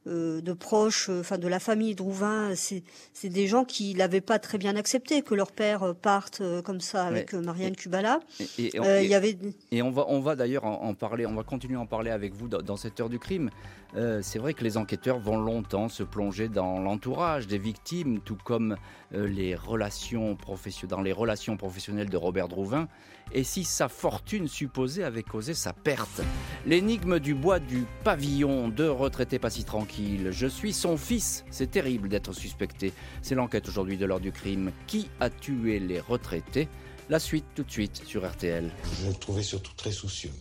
[0.08, 2.82] de proches, euh, enfin de la famille Drouvin, c'est
[3.28, 7.04] des gens qui l'avaient pas très bien accepté que leur père euh, parte comme ça
[7.04, 8.20] avec Marianne Kubala.
[8.58, 9.36] Et, et, on, y avait...
[9.70, 12.34] et on va, on va d'ailleurs en, parler, on va continuer à en parler avec
[12.34, 13.50] vous dans, cette heure du crime.
[13.94, 18.76] c'est vrai que les enquêteurs vont longtemps se plonger dans l'entourage des victimes, tout comme
[19.12, 22.88] les relations professionnelles, dans les relations professionnelles de Robert Drouvin
[23.32, 26.22] et si sa fortune supposée avait causé sa perte.
[26.66, 30.28] L'énigme du bois du pavillon, deux retraités pas si tranquilles.
[30.30, 32.92] Je suis son fils, c'est terrible d'être suspecté.
[33.22, 34.72] C'est l'enquête aujourd'hui de l'heure du crime.
[34.86, 36.68] Qui a tué les retraités?
[37.08, 38.70] La suite tout de suite sur RTL.
[39.00, 40.32] Je le trouvais surtout très soucieux.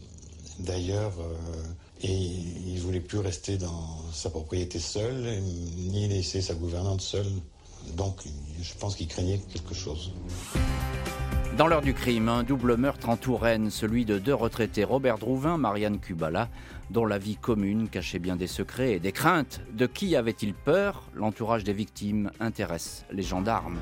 [0.60, 1.64] D'ailleurs, euh,
[2.02, 5.42] et il voulait plus rester dans sa propriété seul,
[5.78, 7.28] ni laisser sa gouvernante seule.
[7.96, 8.24] Donc,
[8.62, 10.12] je pense qu'il craignait quelque chose.
[11.58, 15.58] Dans l'heure du crime, un double meurtre en Touraine, celui de deux retraités, Robert Drouvin,
[15.58, 16.50] Marianne Kubala,
[16.92, 19.62] dont la vie commune cachait bien des secrets et des craintes.
[19.74, 21.10] De qui avait-il peur?
[21.16, 23.80] L'entourage des victimes intéresse les gendarmes.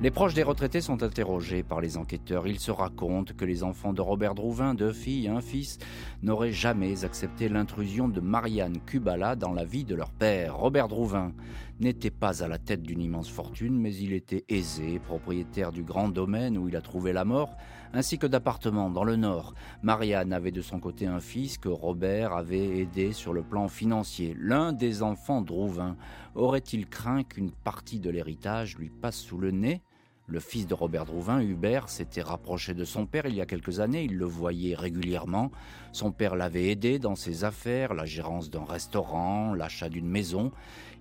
[0.00, 2.46] Les proches des retraités sont interrogés par les enquêteurs.
[2.46, 5.78] Ils se racontent que les enfants de Robert Drouvin, deux filles et un fils,
[6.22, 10.56] n'auraient jamais accepté l'intrusion de Marianne Kubala dans la vie de leur père.
[10.56, 11.32] Robert Drouvin
[11.80, 16.08] n'était pas à la tête d'une immense fortune, mais il était aisé, propriétaire du grand
[16.08, 17.56] domaine où il a trouvé la mort,
[17.92, 19.54] ainsi que d'appartements dans le nord.
[19.82, 24.36] Marianne avait de son côté un fils que Robert avait aidé sur le plan financier.
[24.38, 25.96] L'un des enfants Drouvin
[26.34, 29.82] aurait-il craint qu'une partie de l'héritage lui passe sous le nez?
[30.28, 33.78] Le fils de Robert Drouvin, Hubert, s'était rapproché de son père il y a quelques
[33.78, 35.52] années, il le voyait régulièrement.
[35.92, 40.50] Son père l'avait aidé dans ses affaires, la gérance d'un restaurant, l'achat d'une maison.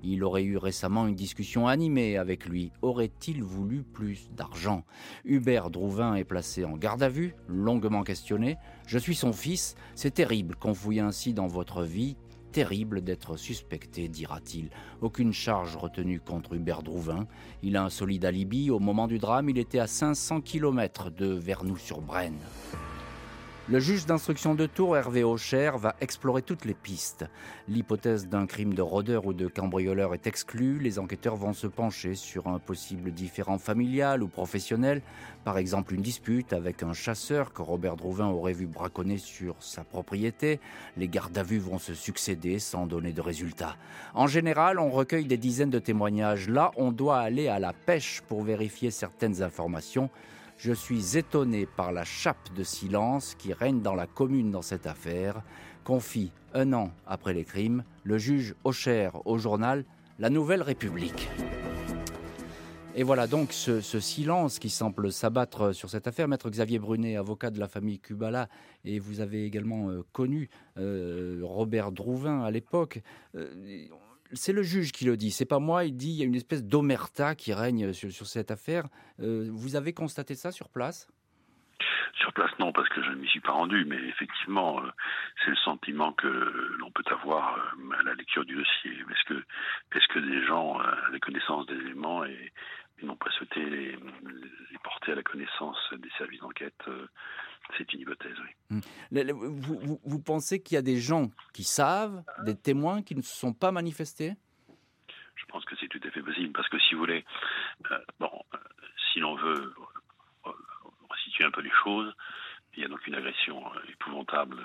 [0.03, 2.71] Il aurait eu récemment une discussion animée avec lui.
[2.81, 4.83] Aurait-il voulu plus d'argent?
[5.23, 8.57] Hubert Drouvin est placé en garde à vue, longuement questionné.
[8.87, 12.17] Je suis son fils, c'est terrible qu'on fouille ainsi dans votre vie,
[12.51, 14.69] terrible d'être suspecté, dira-t-il.
[15.01, 17.27] Aucune charge retenue contre Hubert Drouvin.
[17.63, 18.69] Il a un solide alibi.
[18.71, 22.39] Au moment du drame, il était à 500 km de Vernoux-sur-Brenne.
[23.67, 27.25] Le juge d'instruction de Tours, Hervé Aucher, va explorer toutes les pistes.
[27.67, 30.77] L'hypothèse d'un crime de rôdeur ou de cambrioleur est exclue.
[30.77, 35.01] Les enquêteurs vont se pencher sur un possible différent familial ou professionnel.
[35.45, 39.83] Par exemple, une dispute avec un chasseur que Robert Drouvin aurait vu braconner sur sa
[39.83, 40.59] propriété.
[40.95, 43.77] Les gardes à vue vont se succéder sans donner de résultats.
[44.13, 46.49] En général, on recueille des dizaines de témoignages.
[46.49, 50.11] Là, on doit aller à la pêche pour vérifier certaines informations.
[50.57, 54.87] Je suis étonné par la chape de silence qui règne dans la commune dans cette
[54.87, 55.41] affaire,
[55.83, 59.83] confie un an après les crimes le juge Aucher au journal
[60.19, 61.29] La Nouvelle République.
[62.97, 66.29] Et voilà donc ce, silence qui semble s'abattre sur cette affaire.
[66.29, 68.47] Maître Xavier Brunet, avocat de la famille Kubala,
[68.85, 73.01] et vous avez également euh, connu euh, Robert Drouvin à l'époque.
[73.35, 73.87] Euh,
[74.33, 75.85] c'est le juge qui le dit, c'est pas moi.
[75.85, 78.85] Il dit il y a une espèce d'omerta qui règne sur, cette affaire.
[79.19, 81.07] Euh, vous avez constaté ça sur place?
[82.13, 84.89] Sur place, non, parce que je ne m'y suis pas rendu, mais effectivement, euh,
[85.43, 86.27] c'est le sentiment que
[86.79, 88.91] l'on peut avoir euh, à la lecture du dossier.
[88.91, 89.43] Est-ce que,
[89.95, 92.53] est-ce que des gens avaient connaissance des éléments et,
[93.03, 93.99] n'ont pas souhaité les,
[94.81, 96.81] porter à la connaissance des services d'enquête
[97.77, 98.81] c'est une hypothèse, oui.
[99.11, 99.99] Hum.
[100.03, 103.53] Vous, pensez qu'il y a des gens qui savent, des témoins qui ne se sont
[103.53, 104.33] pas manifestés?
[105.35, 107.25] Je pense que c'est tout à fait possible, parce que si vous voulez,
[107.91, 108.57] euh, bon, euh,
[109.11, 109.73] si l'on veut
[111.09, 112.13] resituer un peu les choses,
[112.75, 114.57] il y a donc une agression euh, épouvantable,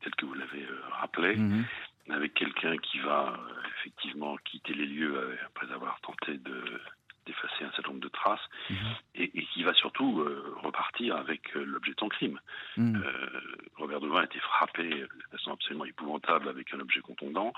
[0.00, 1.64] telle que vous l'avez rappelé, mhm.
[2.10, 3.38] avec quelqu'un qui va
[3.78, 6.80] effectivement quitter les lieux après avoir tenté de
[7.26, 8.76] d'effacer un certain nombre de traces mhm.
[9.14, 12.40] et, qui va surtout euh, repartir avec euh, l'objet de son crime.
[12.76, 13.02] Mhm.
[13.04, 13.40] Euh,
[13.76, 17.52] Robert Devin a été frappé de façon absolument épouvantable avec un objet contondant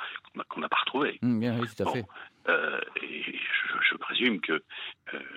[0.49, 1.19] qu'on n'a pas retrouvé.
[1.23, 2.05] Mhm, bien, oui, tout à fait.
[3.03, 3.39] et
[3.83, 4.63] je, présume que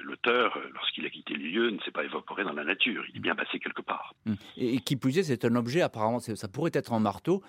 [0.04, 3.04] l'auteur, lorsqu'il a quitté les lieux, ne s'est pas évaporé dans la nature.
[3.10, 4.14] Il est bien passé quelque part.
[4.58, 7.42] Et, qui plus est, c'est un objet, apparemment, ça pourrait être un marteau.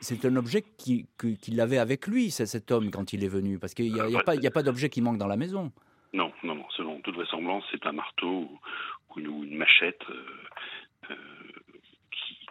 [0.00, 3.58] C'est un objet qu'il qui, avait avec lui, cet homme, quand il est venu.
[3.58, 5.72] Parce qu'il n'y a, a, a, pas d'objet qui manque dans la maison.
[6.12, 6.66] Non, non, non.
[6.76, 8.48] Selon toute vraisemblance, c'est un marteau
[9.16, 10.26] ou une, machette euh,
[11.10, 11.14] euh,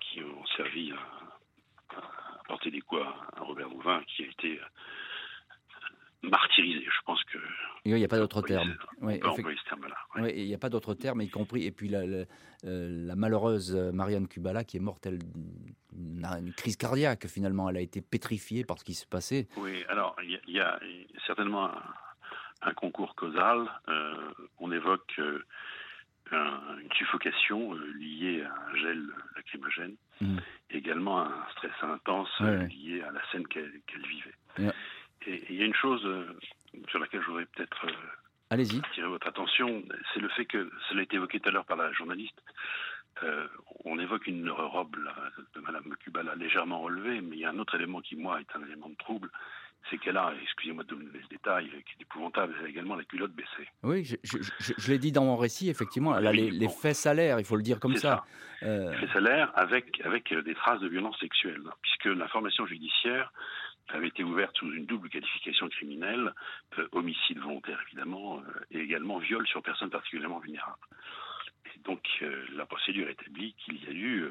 [0.02, 2.02] qui, ont servi à,
[2.47, 6.84] porter des coups à, Robert Mouvin qui a été euh, martyrisé.
[6.84, 7.38] Je pense que.
[7.86, 8.76] Il n'y a pas d'autre terme.
[9.02, 9.19] Oui,
[10.36, 11.65] il n'y a pas d'autre terme, y compris.
[11.65, 12.04] Et puis la,
[12.63, 15.19] la, malheureuse Marianne Kubala qui est morte, elle
[16.24, 17.69] a une crise cardiaque finalement.
[17.69, 19.47] Elle a été pétrifiée par ce qui se passait.
[19.58, 20.80] Oui, alors il y, a
[21.26, 21.71] certainement
[22.62, 24.13] un concours causal, euh,
[24.60, 25.43] on évoque euh,
[26.32, 29.04] une suffocation euh, liée à un gel
[29.36, 30.38] lacrymogène, mmh.
[30.69, 34.71] également un stress intense lié à la scène qu'elle vivait.
[35.28, 36.08] Et il y a une chose
[36.89, 37.88] sur laquelle je voudrais peut-être
[38.50, 41.78] attirer votre attention, c'est le fait que, cela a été évoqué tout à l'heure par
[41.78, 42.41] la journaliste,
[43.86, 44.95] on évoque une robe
[45.54, 48.56] de Madame Kubala légèrement relevée, mais il y a un autre élément qui, moi, est
[48.56, 49.30] un élément de trouble,
[49.89, 53.04] c'est qu'elle a, excusez-moi de donner le détail, qui est épouvantable, elle a également la
[53.04, 53.67] culotte baissée.
[53.84, 56.67] Oui, je, l'ai dit dans mon récit, effectivement, elle a les,
[57.06, 58.24] à l'air, il faut le dire comme ça.
[58.62, 58.67] ça.
[58.67, 58.94] Euh...
[59.00, 63.32] Les à l'air avec, avec euh, des traces de violence sexuelle, puisque l'information judiciaire
[63.89, 66.34] avait été ouverte sous une double qualification criminelle,
[66.78, 70.78] euh, homicide volontaire évidemment, euh, et également viol sur personne particulièrement vulnérable.
[71.76, 72.02] Et donc
[72.54, 74.26] la procédure établit qu'il y a eu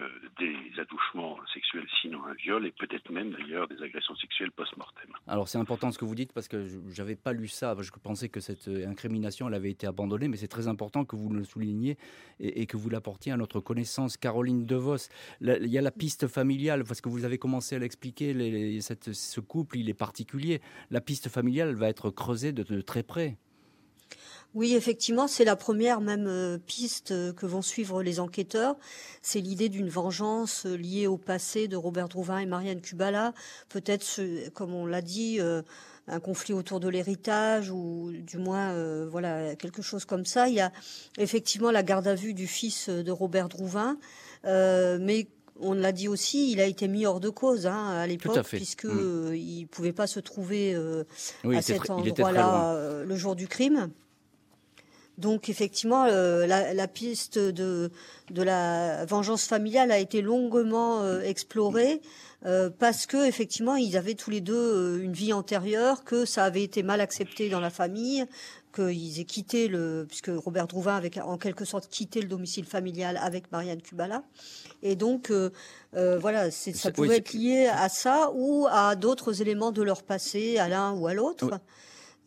[0.00, 0.08] euh,
[0.38, 5.10] des attouchements sexuels, sinon un viol, et peut-être même d'ailleurs des agressions sexuelles post-mortem.
[5.26, 8.28] Alors c'est important ce que vous dites parce que j'avais pas lu ça, je pensais
[8.28, 11.96] que cette euh, incrimination avait été abandonnée, mais c'est très important que vous le souligniez
[12.38, 14.16] et, que vous l'apportiez à notre connaissance.
[14.16, 15.08] Caroline DeVos,
[15.40, 18.32] il y a la piste familiale, parce que vous avez commencé à l'expliquer,
[18.80, 20.60] ce couple il est particulier.
[20.90, 23.36] La piste familiale va être creusée de très près.
[24.54, 28.76] Oui, effectivement, c'est la première même euh, piste euh, que vont suivre les enquêteurs.
[29.20, 33.34] C'est l'idée d'une vengeance euh, liée au passé de Robert Drouvin et Marianne Kubala.
[33.68, 34.20] Peut-être,
[34.54, 35.38] comme on l'a dit,
[36.08, 40.48] un conflit autour de l'héritage ou du moins, voilà, quelque chose comme ça.
[40.48, 40.72] Il y a
[41.18, 43.98] effectivement la garde à vue du fils de Robert Drouvin,
[44.44, 45.28] mais
[45.60, 48.86] on l'a dit aussi, il a été mis hors de cause hein, à l'époque, puisque
[48.86, 49.34] mm.
[49.34, 50.74] il pouvait pas se trouver
[51.44, 53.90] à cet endroit-là le jour du crime.
[55.18, 57.90] Donc effectivement, euh, la, piste de,
[58.30, 62.00] de la vengeance familiale a été longuement euh, explorée
[62.46, 66.62] euh, parce que effectivement, ils avaient tous les deux une vie antérieure, que ça avait
[66.62, 68.26] été mal accepté dans la famille,
[68.72, 73.18] qu'ils aient quitté le, puisque Robert Drouvin avait en quelque sorte quitté le domicile familial
[73.20, 74.22] avec Marianne Kubala,
[74.84, 75.32] et donc
[75.92, 80.68] voilà, ça pouvait être lié à ça ou à d'autres éléments de leur passé, à
[80.68, 81.58] l'un ou à l'autre.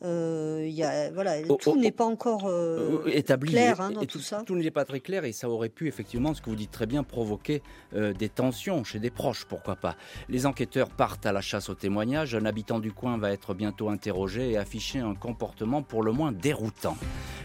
[0.04, 4.42] Euh, y a, voilà, tout n'est pas encore euh, établi, clair hein, dans tout, ça.
[4.46, 6.88] Tout n'est pas très clair et ça aurait pu effectivement, ce que vous dites très
[6.88, 7.62] bien, provoquer
[7.94, 9.96] euh, des tensions chez des proches, pourquoi pas.
[10.28, 12.34] Les enquêteurs partent à la chasse aux témoignages.
[12.34, 16.32] Un habitant du coin va être bientôt interrogé et afficher un comportement pour le moins
[16.32, 16.98] déroutant.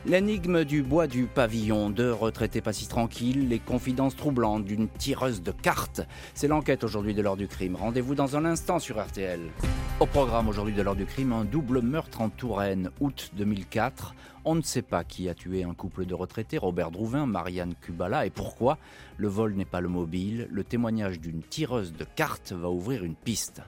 [0.06, 5.42] L'énigme du bois du pavillon, deux retraités pas si tranquilles, les confidences troublantes d'une tireuse
[5.42, 6.00] de cartes.
[6.32, 7.76] C'est l'enquête aujourd'hui de l'heure du crime.
[7.76, 9.40] Rendez-vous dans un instant sur RTL.
[9.98, 14.14] Au programme aujourd'hui de l'heure du crime, un double meurtre en Touraine, août 2004.
[14.44, 18.24] On ne sait pas qui a tué un couple de retraités, Robert Drouvin, Marianne Kubala,
[18.24, 18.78] et pourquoi.
[19.16, 20.46] Le vol n'est pas le mobile?
[20.52, 23.62] Le témoignage d'une tireuse de cartes va ouvrir une piste.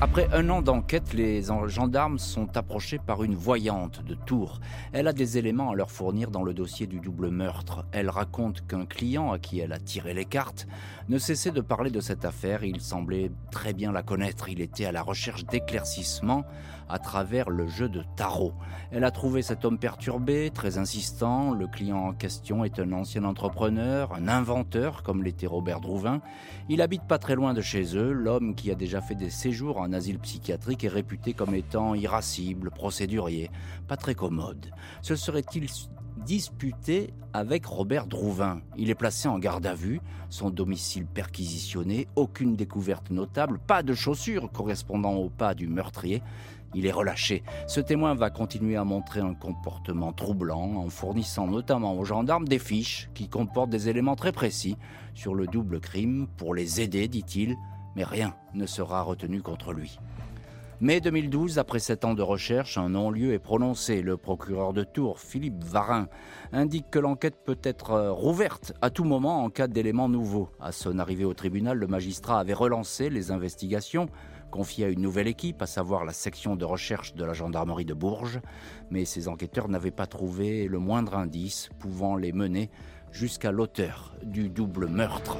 [0.00, 4.60] Après un an d'enquête, les gendarmes sont approchés par une voyante de Tours.
[4.92, 7.84] Elle a des éléments à leur fournir dans le dossier du double meurtre.
[7.92, 10.66] Elle raconte qu'un client à qui elle a tiré les cartes
[11.10, 12.64] ne cessait de parler de cette affaire.
[12.64, 14.48] Il semblait très bien la connaître.
[14.48, 16.44] Il était à la recherche d'éclaircissements
[16.88, 18.52] à travers le jeu de tarot.
[18.90, 21.52] Elle a trouvé cet homme perturbé, très insistant.
[21.52, 26.20] Le client en question est un ancien entrepreneur, un inventeur comme l'était Robert Drouvin.
[26.68, 28.12] Il habite pas très loin de chez eux.
[28.12, 32.70] L'homme qui a déjà fait des séjours en asile psychiatrique est réputé comme étant irascible,
[32.70, 33.50] procédurier,
[33.88, 34.70] pas très commode.
[35.02, 35.68] Se serait-il
[36.16, 38.60] disputé avec Robert Drouvin.
[38.76, 43.94] Il est placé en garde à vue, son domicile perquisitionné, aucune découverte notable, pas de
[43.94, 46.22] chaussures correspondant au pas du meurtrier.
[46.74, 47.42] Il est relâché.
[47.66, 52.58] Ce témoin va continuer à montrer un comportement troublant en fournissant notamment aux gendarmes des
[52.58, 54.76] fiches qui comportent des éléments très précis
[55.14, 57.56] sur le double crime pour les aider, dit-il,
[57.96, 59.98] mais rien ne sera retenu contre lui.
[60.80, 64.02] Mai 2012, après sept ans de recherche, un non-lieu est prononcé.
[64.02, 66.08] Le procureur de Tours, Philippe Varin,
[66.52, 70.50] indique que l'enquête peut être euh, rouverte à tout moment en cas d'éléments nouveaux.
[70.60, 74.08] À son arrivée au tribunal, le magistrat avait relancé les investigations
[74.54, 77.92] confié à une nouvelle équipe, à savoir la section de recherche de la gendarmerie de
[77.92, 78.40] Bourges,
[78.88, 82.70] mais ces enquêteurs n'avaient pas trouvé le moindre indice pouvant les mener
[83.10, 85.38] jusqu'à l'auteur du double meurtre.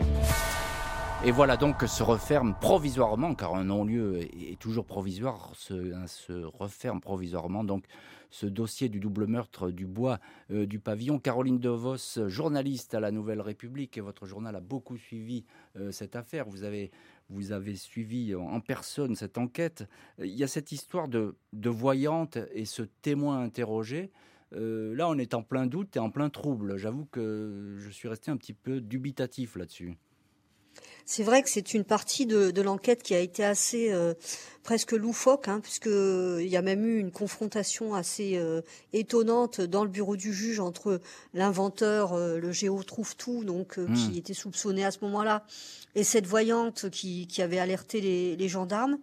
[1.24, 7.00] Et voilà donc que se referme provisoirement, car un non-lieu est toujours provisoire, se, referme
[7.00, 7.84] provisoirement donc
[8.30, 10.18] ce dossier du double meurtre du bois
[10.50, 11.20] euh, du pavillon.
[11.20, 15.44] Caroline Devos, journaliste à la Nouvelle République, et votre journal a beaucoup suivi
[15.76, 16.48] euh, cette affaire.
[16.48, 16.90] Vous avez
[17.28, 19.84] vous avez suivi en personne cette enquête.
[20.18, 24.10] Il y a cette histoire de, voyante et ce témoin interrogé.
[24.52, 26.76] Euh, là, on est en plein doute et en plein trouble.
[26.76, 29.96] J'avoue que je suis resté un petit peu dubitatif là-dessus.
[31.06, 34.14] C'est vrai que c'est une partie de, l'enquête qui a été assez euh,
[34.62, 39.84] presque loufoque, hein, puisque il y a même eu une confrontation assez euh, étonnante dans
[39.84, 41.00] le bureau du juge entre
[41.34, 43.92] l'inventeur, le géo trouve tout, donc hmm.
[43.92, 45.44] qui était soupçonné à ce moment-là,
[45.94, 48.98] et cette voyante qui, qui avait alerté les, les gendarmes.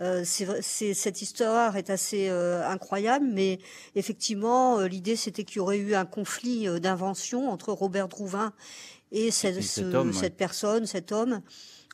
[0.00, 3.58] Euh, c'est, cette histoire est assez euh, incroyable, mais
[3.94, 8.52] effectivement, euh, l'idée c'était qu'il y aurait eu un conflit euh, d'invention entre Robert Drouvin
[9.12, 11.40] et cette, cette personne, cet homme.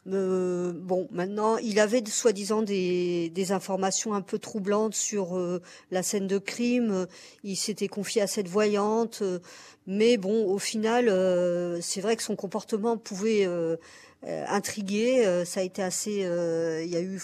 [0.07, 5.39] Euh, bon, maintenant, il avait soi-disant des, des, informations un peu troublantes sur
[5.91, 7.07] la scène de crime.
[7.45, 9.23] Il s'était confié à cette voyante,
[9.87, 11.09] mais bon, au final,
[11.83, 13.77] c'est vrai que son comportement pouvait euh,
[14.27, 15.27] intrigué.
[15.27, 16.25] Euh, ça a été assez.
[16.25, 17.21] Euh, il y a eu,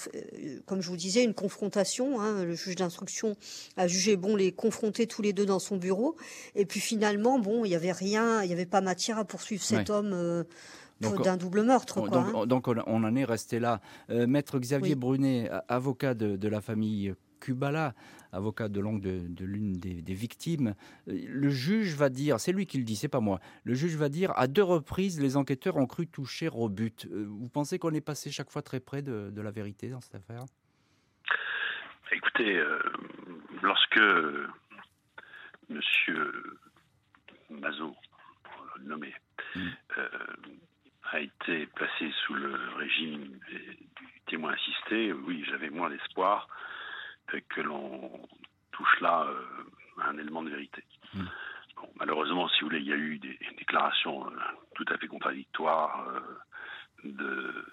[0.66, 2.20] comme je vous disais, une confrontation.
[2.20, 3.36] Hein, le juge d'instruction
[3.76, 6.16] a jugé bon les confronter tous les deux dans son bureau.
[6.54, 9.62] Et puis finalement, bon, il y avait rien, il n'y avait pas matière à poursuivre
[9.62, 10.44] cet homme.
[11.00, 12.00] d'un double meurtre.
[12.00, 12.46] Quoi, donc, hein.
[12.46, 13.80] donc, on en est resté là.
[14.08, 17.92] Maître Xavier Brunet, avocat de, de, la famille Kubala,
[18.32, 20.74] avocat de langue de, l'une des, victimes,
[21.08, 23.96] euh, le juge va dire, c'est lui qui le dit, c'est pas moi, le juge
[23.96, 27.06] va dire à deux reprises, les enquêteurs ont cru toucher au but.
[27.12, 30.14] Euh, vous pensez qu'on est passé chaque fois très près de, la vérité dans cette
[30.14, 30.44] affaire?
[32.12, 32.78] Écoutez, euh,
[33.62, 34.00] lorsque
[35.68, 36.58] Monsieur
[37.50, 37.94] Mazot,
[38.80, 39.12] nommé,
[39.54, 39.68] mm.
[41.12, 46.48] a été placé sous le régime du témoin assisté, oui, j'avais moins l'espoir
[47.40, 48.10] que l'on
[48.72, 50.84] touche là euh, à un élément de vérité.
[51.14, 51.24] Hmm.
[51.96, 54.30] malheureusement, si vous voulez, il y a eu des déclarations euh,
[54.74, 56.20] tout à fait contradictoires euh,
[57.04, 57.64] de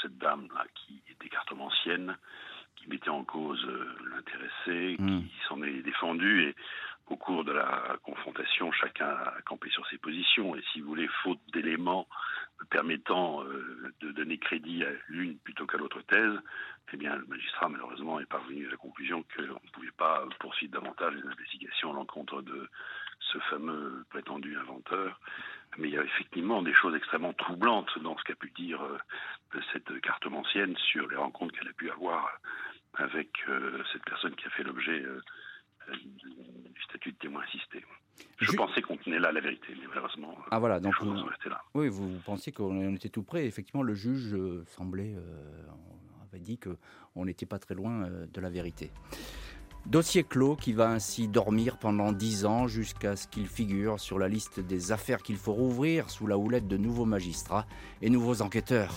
[0.00, 2.16] cette dame là, qui était cartomancienne,
[2.76, 3.66] qui mettait en cause
[4.10, 5.22] l'intéressé, hmm.
[5.22, 6.56] qui s'en est défendu et
[7.08, 10.54] au cours de la confrontation, chacun a campé sur ses positions.
[10.56, 12.06] Et si vous voulez, faute d'éléments
[12.70, 16.38] permettant euh, de donner crédit à l'une plutôt qu'à l'autre thèse,
[16.92, 20.72] eh bien, le magistrat, malheureusement, est parvenu à la conclusion qu'on ne pouvait pas poursuivre
[20.72, 22.68] davantage les investigations à l'encontre de
[23.20, 25.20] ce fameux prétendu inventeur.
[25.76, 29.60] Mais il y a effectivement des choses extrêmement troublantes dans ce qu'a pu dire euh,
[29.72, 32.40] cette cartomancienne sur les rencontres qu'elle a pu avoir
[32.94, 35.04] avec euh, cette personne qui a fait l'objet
[35.96, 37.84] du statut de témoin assisté.
[38.40, 40.36] Je pensais qu'on tenait là la vérité, mais malheureusement.
[40.50, 41.62] Ah voilà, donc vous, là.
[41.74, 43.46] Oui, vous, pensiez qu'on était tout près.
[43.46, 45.14] Effectivement, le juge semblait,
[46.28, 48.90] avait dit qu'on n'était pas très loin de la vérité.
[49.88, 54.28] Dossier clos qui va ainsi dormir pendant dix ans jusqu'à ce qu'il figure sur la
[54.28, 57.64] liste des affaires qu'il faut rouvrir sous la houlette de nouveaux magistrats
[58.02, 58.94] et nouveaux enquêteurs.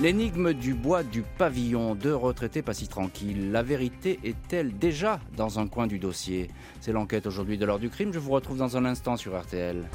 [0.00, 3.52] L'énigme du bois du pavillon, deux retraités pas si tranquilles.
[3.52, 6.48] La vérité est-elle déjà dans un coin du dossier?
[6.80, 8.14] C'est l'enquête aujourd'hui de l'heure du crime.
[8.14, 9.86] Je vous retrouve dans un instant sur RTL.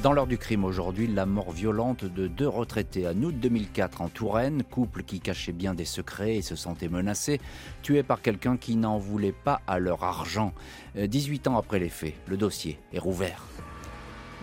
[0.00, 4.08] Dans l'heure du crime aujourd'hui, la mort violente de deux retraités en août 2004 en
[4.08, 7.40] Touraine, couple qui cachait bien des secrets et se sentait menacé,
[7.82, 10.54] tué par quelqu'un qui n'en voulait pas à leur argent.
[10.96, 13.44] 18 euh, ans après les faits, le dossier est rouvert.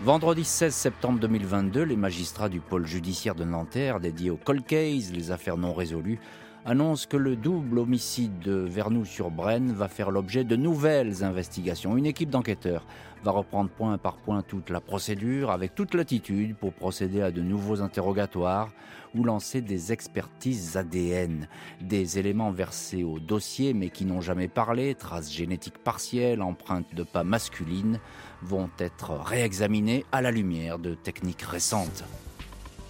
[0.02, 5.12] Vendredi 16 septembre 2022, les magistrats du pôle judiciaire de Nanterre, dédié au cold case,
[5.12, 6.18] les affaires non résolues,
[6.64, 11.96] annonce que le double homicide de Vernoux-sur-Brenne va faire l'objet de nouvelles investigations.
[11.96, 12.86] Une équipe d'enquêteurs
[13.24, 17.42] va reprendre point par point toute la procédure avec toute latitude pour procéder à de
[17.42, 18.70] nouveaux interrogatoires
[19.14, 21.48] ou lancer des expertises ADN.
[21.80, 27.02] Des éléments versés au dossier mais qui n'ont jamais parlé, traces génétiques partielles, empreintes de
[27.02, 27.98] pas masculines,
[28.42, 32.04] vont être réexaminés à la lumière de techniques récentes.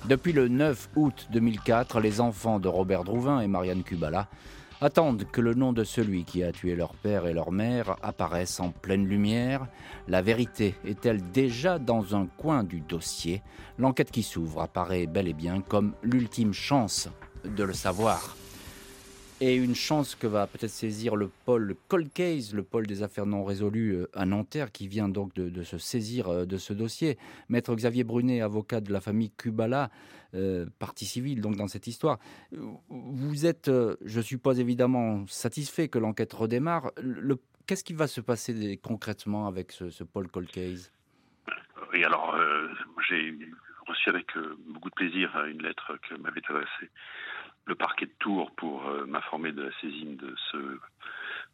[0.07, 4.29] Depuis le 9 août 2004, les enfants de Robert Drouvin et Marianne Kubala
[4.81, 8.61] attendent que le nom de celui qui a tué leur père et leur mère apparaisse
[8.61, 9.67] en pleine lumière.
[10.09, 13.43] La vérité est-elle déjà dans un coin du dossier?
[13.79, 17.09] L'enquête qui s'ouvre apparaît bel et bien comme l'ultime chance
[17.45, 18.37] de le savoir
[19.41, 23.25] et une chance que va peut-être saisir le pôle Cold Case, le pôle des affaires
[23.25, 27.17] non résolues euh, à Nanterre, qui vient donc de, se saisir euh, de ce dossier.
[27.49, 29.91] Maître Xavier Brunet, avocat de la famille Kubala,
[30.35, 32.19] euh, partie civile donc dans cette histoire.
[32.53, 33.71] Vous êtes,
[34.05, 36.93] je suppose évidemment, satisfait que l'enquête redémarre.
[37.67, 40.93] Qu'est-ce qui va se passer concrètement avec ce, ce pôle Cold Case?
[41.93, 42.37] Oui, alors
[43.09, 43.35] j'ai
[43.87, 44.27] reçu avec
[44.69, 46.91] beaucoup de plaisir une lettre que m'avait adressée
[47.71, 50.81] le parquet de Tours pour euh, m'informer de la saisine de ce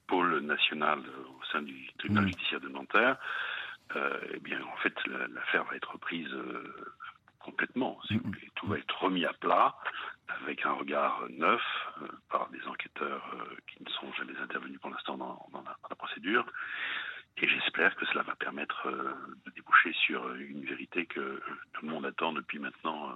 [0.07, 2.29] pôle national au sein du tribunal mmh.
[2.29, 3.19] judiciaire de Nanterre,
[3.95, 4.95] euh, eh bien, en fait,
[5.35, 6.95] l'affaire va être reprise euh,
[7.39, 8.01] complètement.
[8.55, 9.77] Tout va être remis à plat
[10.43, 11.63] avec un regard neuf
[12.31, 13.23] par des enquêteurs
[13.69, 16.45] qui ne sont jamais intervenus pour l'instant dans, la, procédure.
[17.37, 18.89] Et j'espère que cela va permettre
[19.45, 21.41] de déboucher sur une vérité que
[21.75, 23.13] tout le monde attend depuis maintenant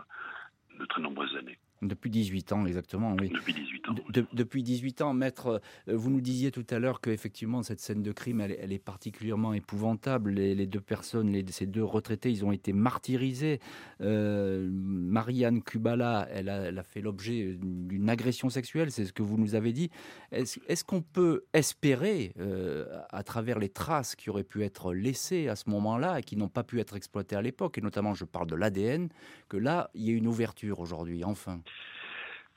[0.79, 1.59] de très nombreuses années.
[1.83, 3.31] Depuis 18 ans, exactement, oui.
[3.31, 3.95] Depuis 18 ans.
[4.35, 8.13] depuis 18 ans, maître, euh, vous nous disiez tout à l'heure qu'effectivement, cette scène de
[8.13, 10.33] crime, elle, est particulièrement épouvantable.
[10.33, 13.61] Les, deux personnes, les, ces deux retraités, ils ont été martyrisés.
[14.03, 19.55] Euh, Marianne Kubala, elle a, fait l'objet d'une agression sexuelle, c'est ce que vous nous
[19.55, 19.91] avez dit.
[20.33, 25.57] Est-ce qu'on peut espérer, euh, à travers les traces qui auraient pu être laissées à
[25.57, 28.49] ce moment-là et qui n'ont pas pu être exploitées à l'époque, et notamment je parle
[28.49, 29.09] de l'ADN,
[29.49, 31.63] que là, il y ait une ouverture aujourd'hui, enfin?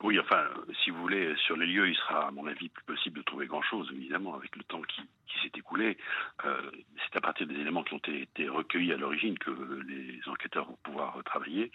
[0.03, 0.49] Oui, enfin,
[0.83, 3.45] si vous voulez, sur les lieux, il sera, à mon avis, plus possible de trouver
[3.45, 5.01] grand-chose, évidemment, avec le temps qui,
[5.41, 5.97] s'est écoulé.
[6.45, 9.51] Euh, c'est à partir des éléments qui ont été recueillis à l'origine que
[9.87, 11.71] les enquêteurs vont pouvoir travailler.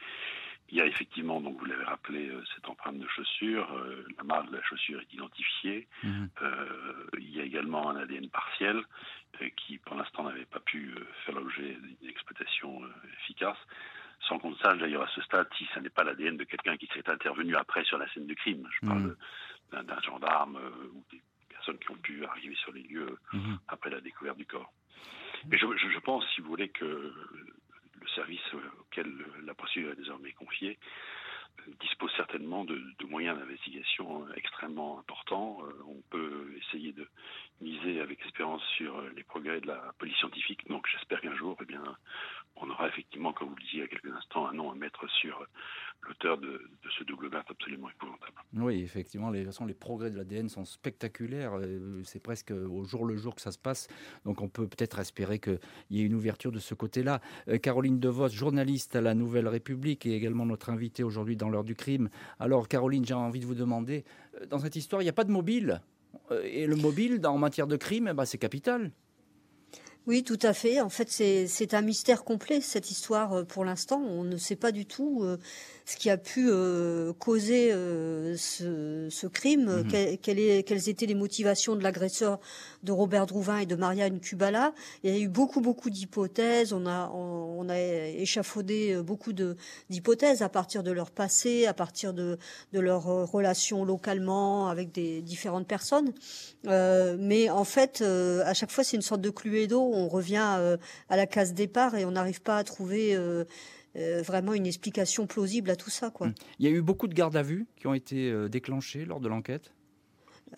[0.71, 3.71] Il y a effectivement, donc vous l'avez rappelé, euh, cette empreinte de chaussure.
[3.73, 5.89] Euh, la marque de la chaussure est identifiée.
[6.03, 6.29] Mhm.
[7.19, 8.83] il y a également un ADN partiel
[9.57, 12.83] qui, pour l'instant, n'avait pas pu faire l'objet d'une exploitation
[13.21, 13.59] efficace.
[14.29, 16.87] Sans qu'on sache d'ailleurs à ce stade si ce n'est pas l'ADN de quelqu'un qui
[16.87, 18.69] serait intervenu après sur la scène de crime.
[18.81, 19.17] Je parle
[19.73, 19.85] mm.
[19.87, 23.59] d'un gendarme euh, ou des personnes qui ont pu arriver sur les lieux mm-hmm.
[23.69, 24.73] après la découverte du corps.
[25.49, 28.41] Mais je, je, pense, si vous voulez, que le service
[28.81, 29.13] auquel
[29.45, 30.79] la procédure est désormais confiée
[31.81, 35.59] dispose certainement de, moyens d'investigation extrêmement importants.
[35.63, 37.09] Euh, on peut essayer de
[37.61, 40.67] miser avec espérance sur les progrès de la police scientifique.
[40.69, 41.83] Donc j'espère qu'un jour, eh bien,
[42.61, 44.75] on aura effectivement, comme vous le disiez il y a quelques instants, un nom à
[44.75, 45.47] mettre sur
[46.03, 46.61] l'auteur de,
[46.97, 48.33] ce double meurtre absolument épouvantable.
[48.55, 51.53] Oui, effectivement, les, progrès de l'ADN sont spectaculaires.
[51.55, 53.89] Euh, c'est presque au jour le jour que ça se passe.
[54.25, 55.59] Donc on peut peut-être espérer qu'il
[55.91, 57.21] y ait une ouverture de ce côté-là.
[57.49, 61.65] Euh, Caroline Devos, journaliste à la Nouvelle République et également notre invitée aujourd'hui dans l'heure
[61.65, 62.09] du crime.
[62.39, 64.05] Alors Caroline, j'ai envie de vous demander,
[64.41, 65.81] euh, dans cette histoire, il n'y a pas de mobile.
[66.43, 68.93] Et le mobile, en matière de crime, eh ben, c'est capital.
[70.09, 70.81] Oui, tout à fait.
[70.81, 74.01] En fait, c'est un mystère complet, cette histoire, euh, pour l'instant.
[74.01, 75.37] On ne sait pas du tout euh,
[75.85, 77.73] ce qui a pu euh, causer
[78.39, 80.17] ce, crime, mhm.
[80.17, 82.41] quelles étaient les motivations de l'agresseur
[82.85, 84.73] de Robert Drouvin et de Marianne Kubala.
[85.05, 86.73] Il y a eu beaucoup, beaucoup d'hypothèses.
[86.73, 92.39] On a, on, a échafaudé beaucoup d'hypothèses à partir de leur passé, à partir de,
[92.73, 96.15] de leurs relations localement avec des différentes personnes.
[96.65, 100.77] mais en fait, à chaque fois, c'est une sorte de Cluedo on revient euh,
[101.09, 103.45] à la case départ et on n'arrive pas à trouver euh,
[103.97, 106.11] euh, vraiment une explication plausible à tout ça.
[106.11, 106.29] Quoi.
[106.29, 106.35] Hum.
[106.59, 109.29] Il y a eu beaucoup de gardes à vue qui ont été déclenchées lors de
[109.29, 109.73] l'enquête?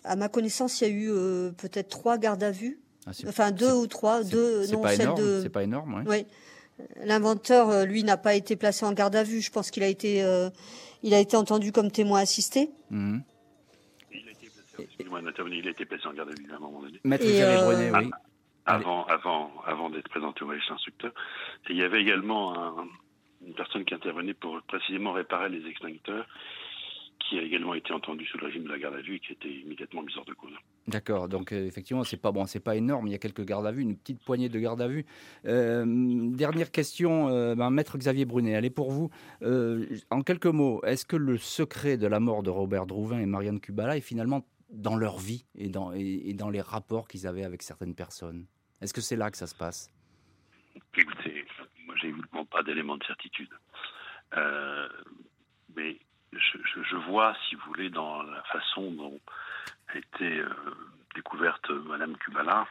[0.03, 1.07] À ma connaissance, il y a eu
[1.53, 2.79] peut-être trois gardes à vue.
[3.05, 4.23] Ah, enfin, deux ou trois.
[4.23, 5.39] Deux, non, pas énorme, de...
[5.41, 6.25] C'est pas énorme, oui.
[7.03, 9.41] L'inventeur, lui, n'a pas été placé en garde à vue.
[9.41, 10.25] Je pense qu'il a été,
[11.03, 12.71] il a été entendu comme témoin assisté.
[12.91, 13.21] Hum.
[14.13, 16.99] Il a été placé, en garde à vue à un moment donné.
[17.03, 18.09] Maître oui
[18.65, 21.11] avant, avant, avant d'être présenté au registre instructeur.
[21.69, 22.85] Et il y avait également
[23.45, 26.25] une personne qui intervenait pour précisément réparer les extincteurs,
[27.19, 29.29] qui a également été entendu sous le régime de la garde à vue et qui
[29.29, 30.51] a été immédiatement mis hors de cause.
[30.87, 33.07] D'accord, donc euh, effectivement, c'est pas bon, c'est pas énorme.
[33.07, 35.05] Il y a quelques gardes à vue, une petite poignée de gardes à vue.
[35.45, 39.09] Euh, dernière question, euh, ben, maître Xavier Brunet, elle est pour vous.
[40.09, 43.59] en quelques mots, est-ce que le secret de la mort de Robert Drouvin et Marianne
[43.59, 47.61] Kubala est finalement dans leur vie et dans, et, dans les rapports qu'ils avaient avec
[47.61, 48.45] certaines personnes
[48.81, 49.89] Est-ce que c'est là que ça se passe?
[50.95, 51.45] Écoutez,
[51.85, 53.49] moi j'ai évidemment pas d'éléments de certitude.
[54.37, 54.87] Euh,
[55.75, 55.99] mais
[56.31, 59.19] je, vois, si vous voulez, dans la façon dont
[59.89, 60.49] a été euh,
[61.15, 62.65] découverte Madame Kubala,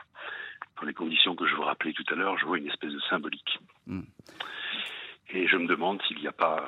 [0.80, 3.00] dans les conditions que je vous rappelais tout à l'heure, je vois une espèce de
[3.00, 3.58] symbolique.
[3.86, 4.02] Hmm.
[5.30, 6.66] Et je me demande s'il n'y a pas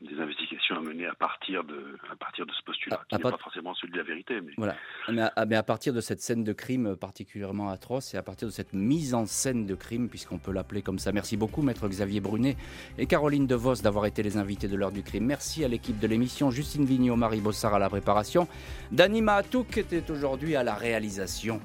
[0.00, 3.36] des investigations à mener à partir de, à partir de ce postulat, qui n'est pas
[3.38, 4.40] forcément celui de la vérité.
[4.40, 4.52] Mais...
[4.56, 4.76] Voilà.
[5.08, 8.48] Mais à, mais à, partir de cette scène de crime particulièrement atroce et à partir
[8.48, 11.12] de cette mise en scène de crime, puisqu'on peut l'appeler comme ça.
[11.12, 12.56] Merci beaucoup, maître Xavier Brunet
[12.98, 15.24] et Caroline DeVos d'avoir été les invités de l'heure du crime.
[15.24, 18.48] Merci à l'équipe de l'émission, Justine Vignot, Marie Bossard à la préparation,
[18.92, 21.60] Danima Atouk était aujourd'hui à la réalisation.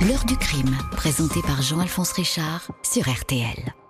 [0.00, 3.83] L'heure du crime, présenté par Jean-Alphonse Richard sur RTL.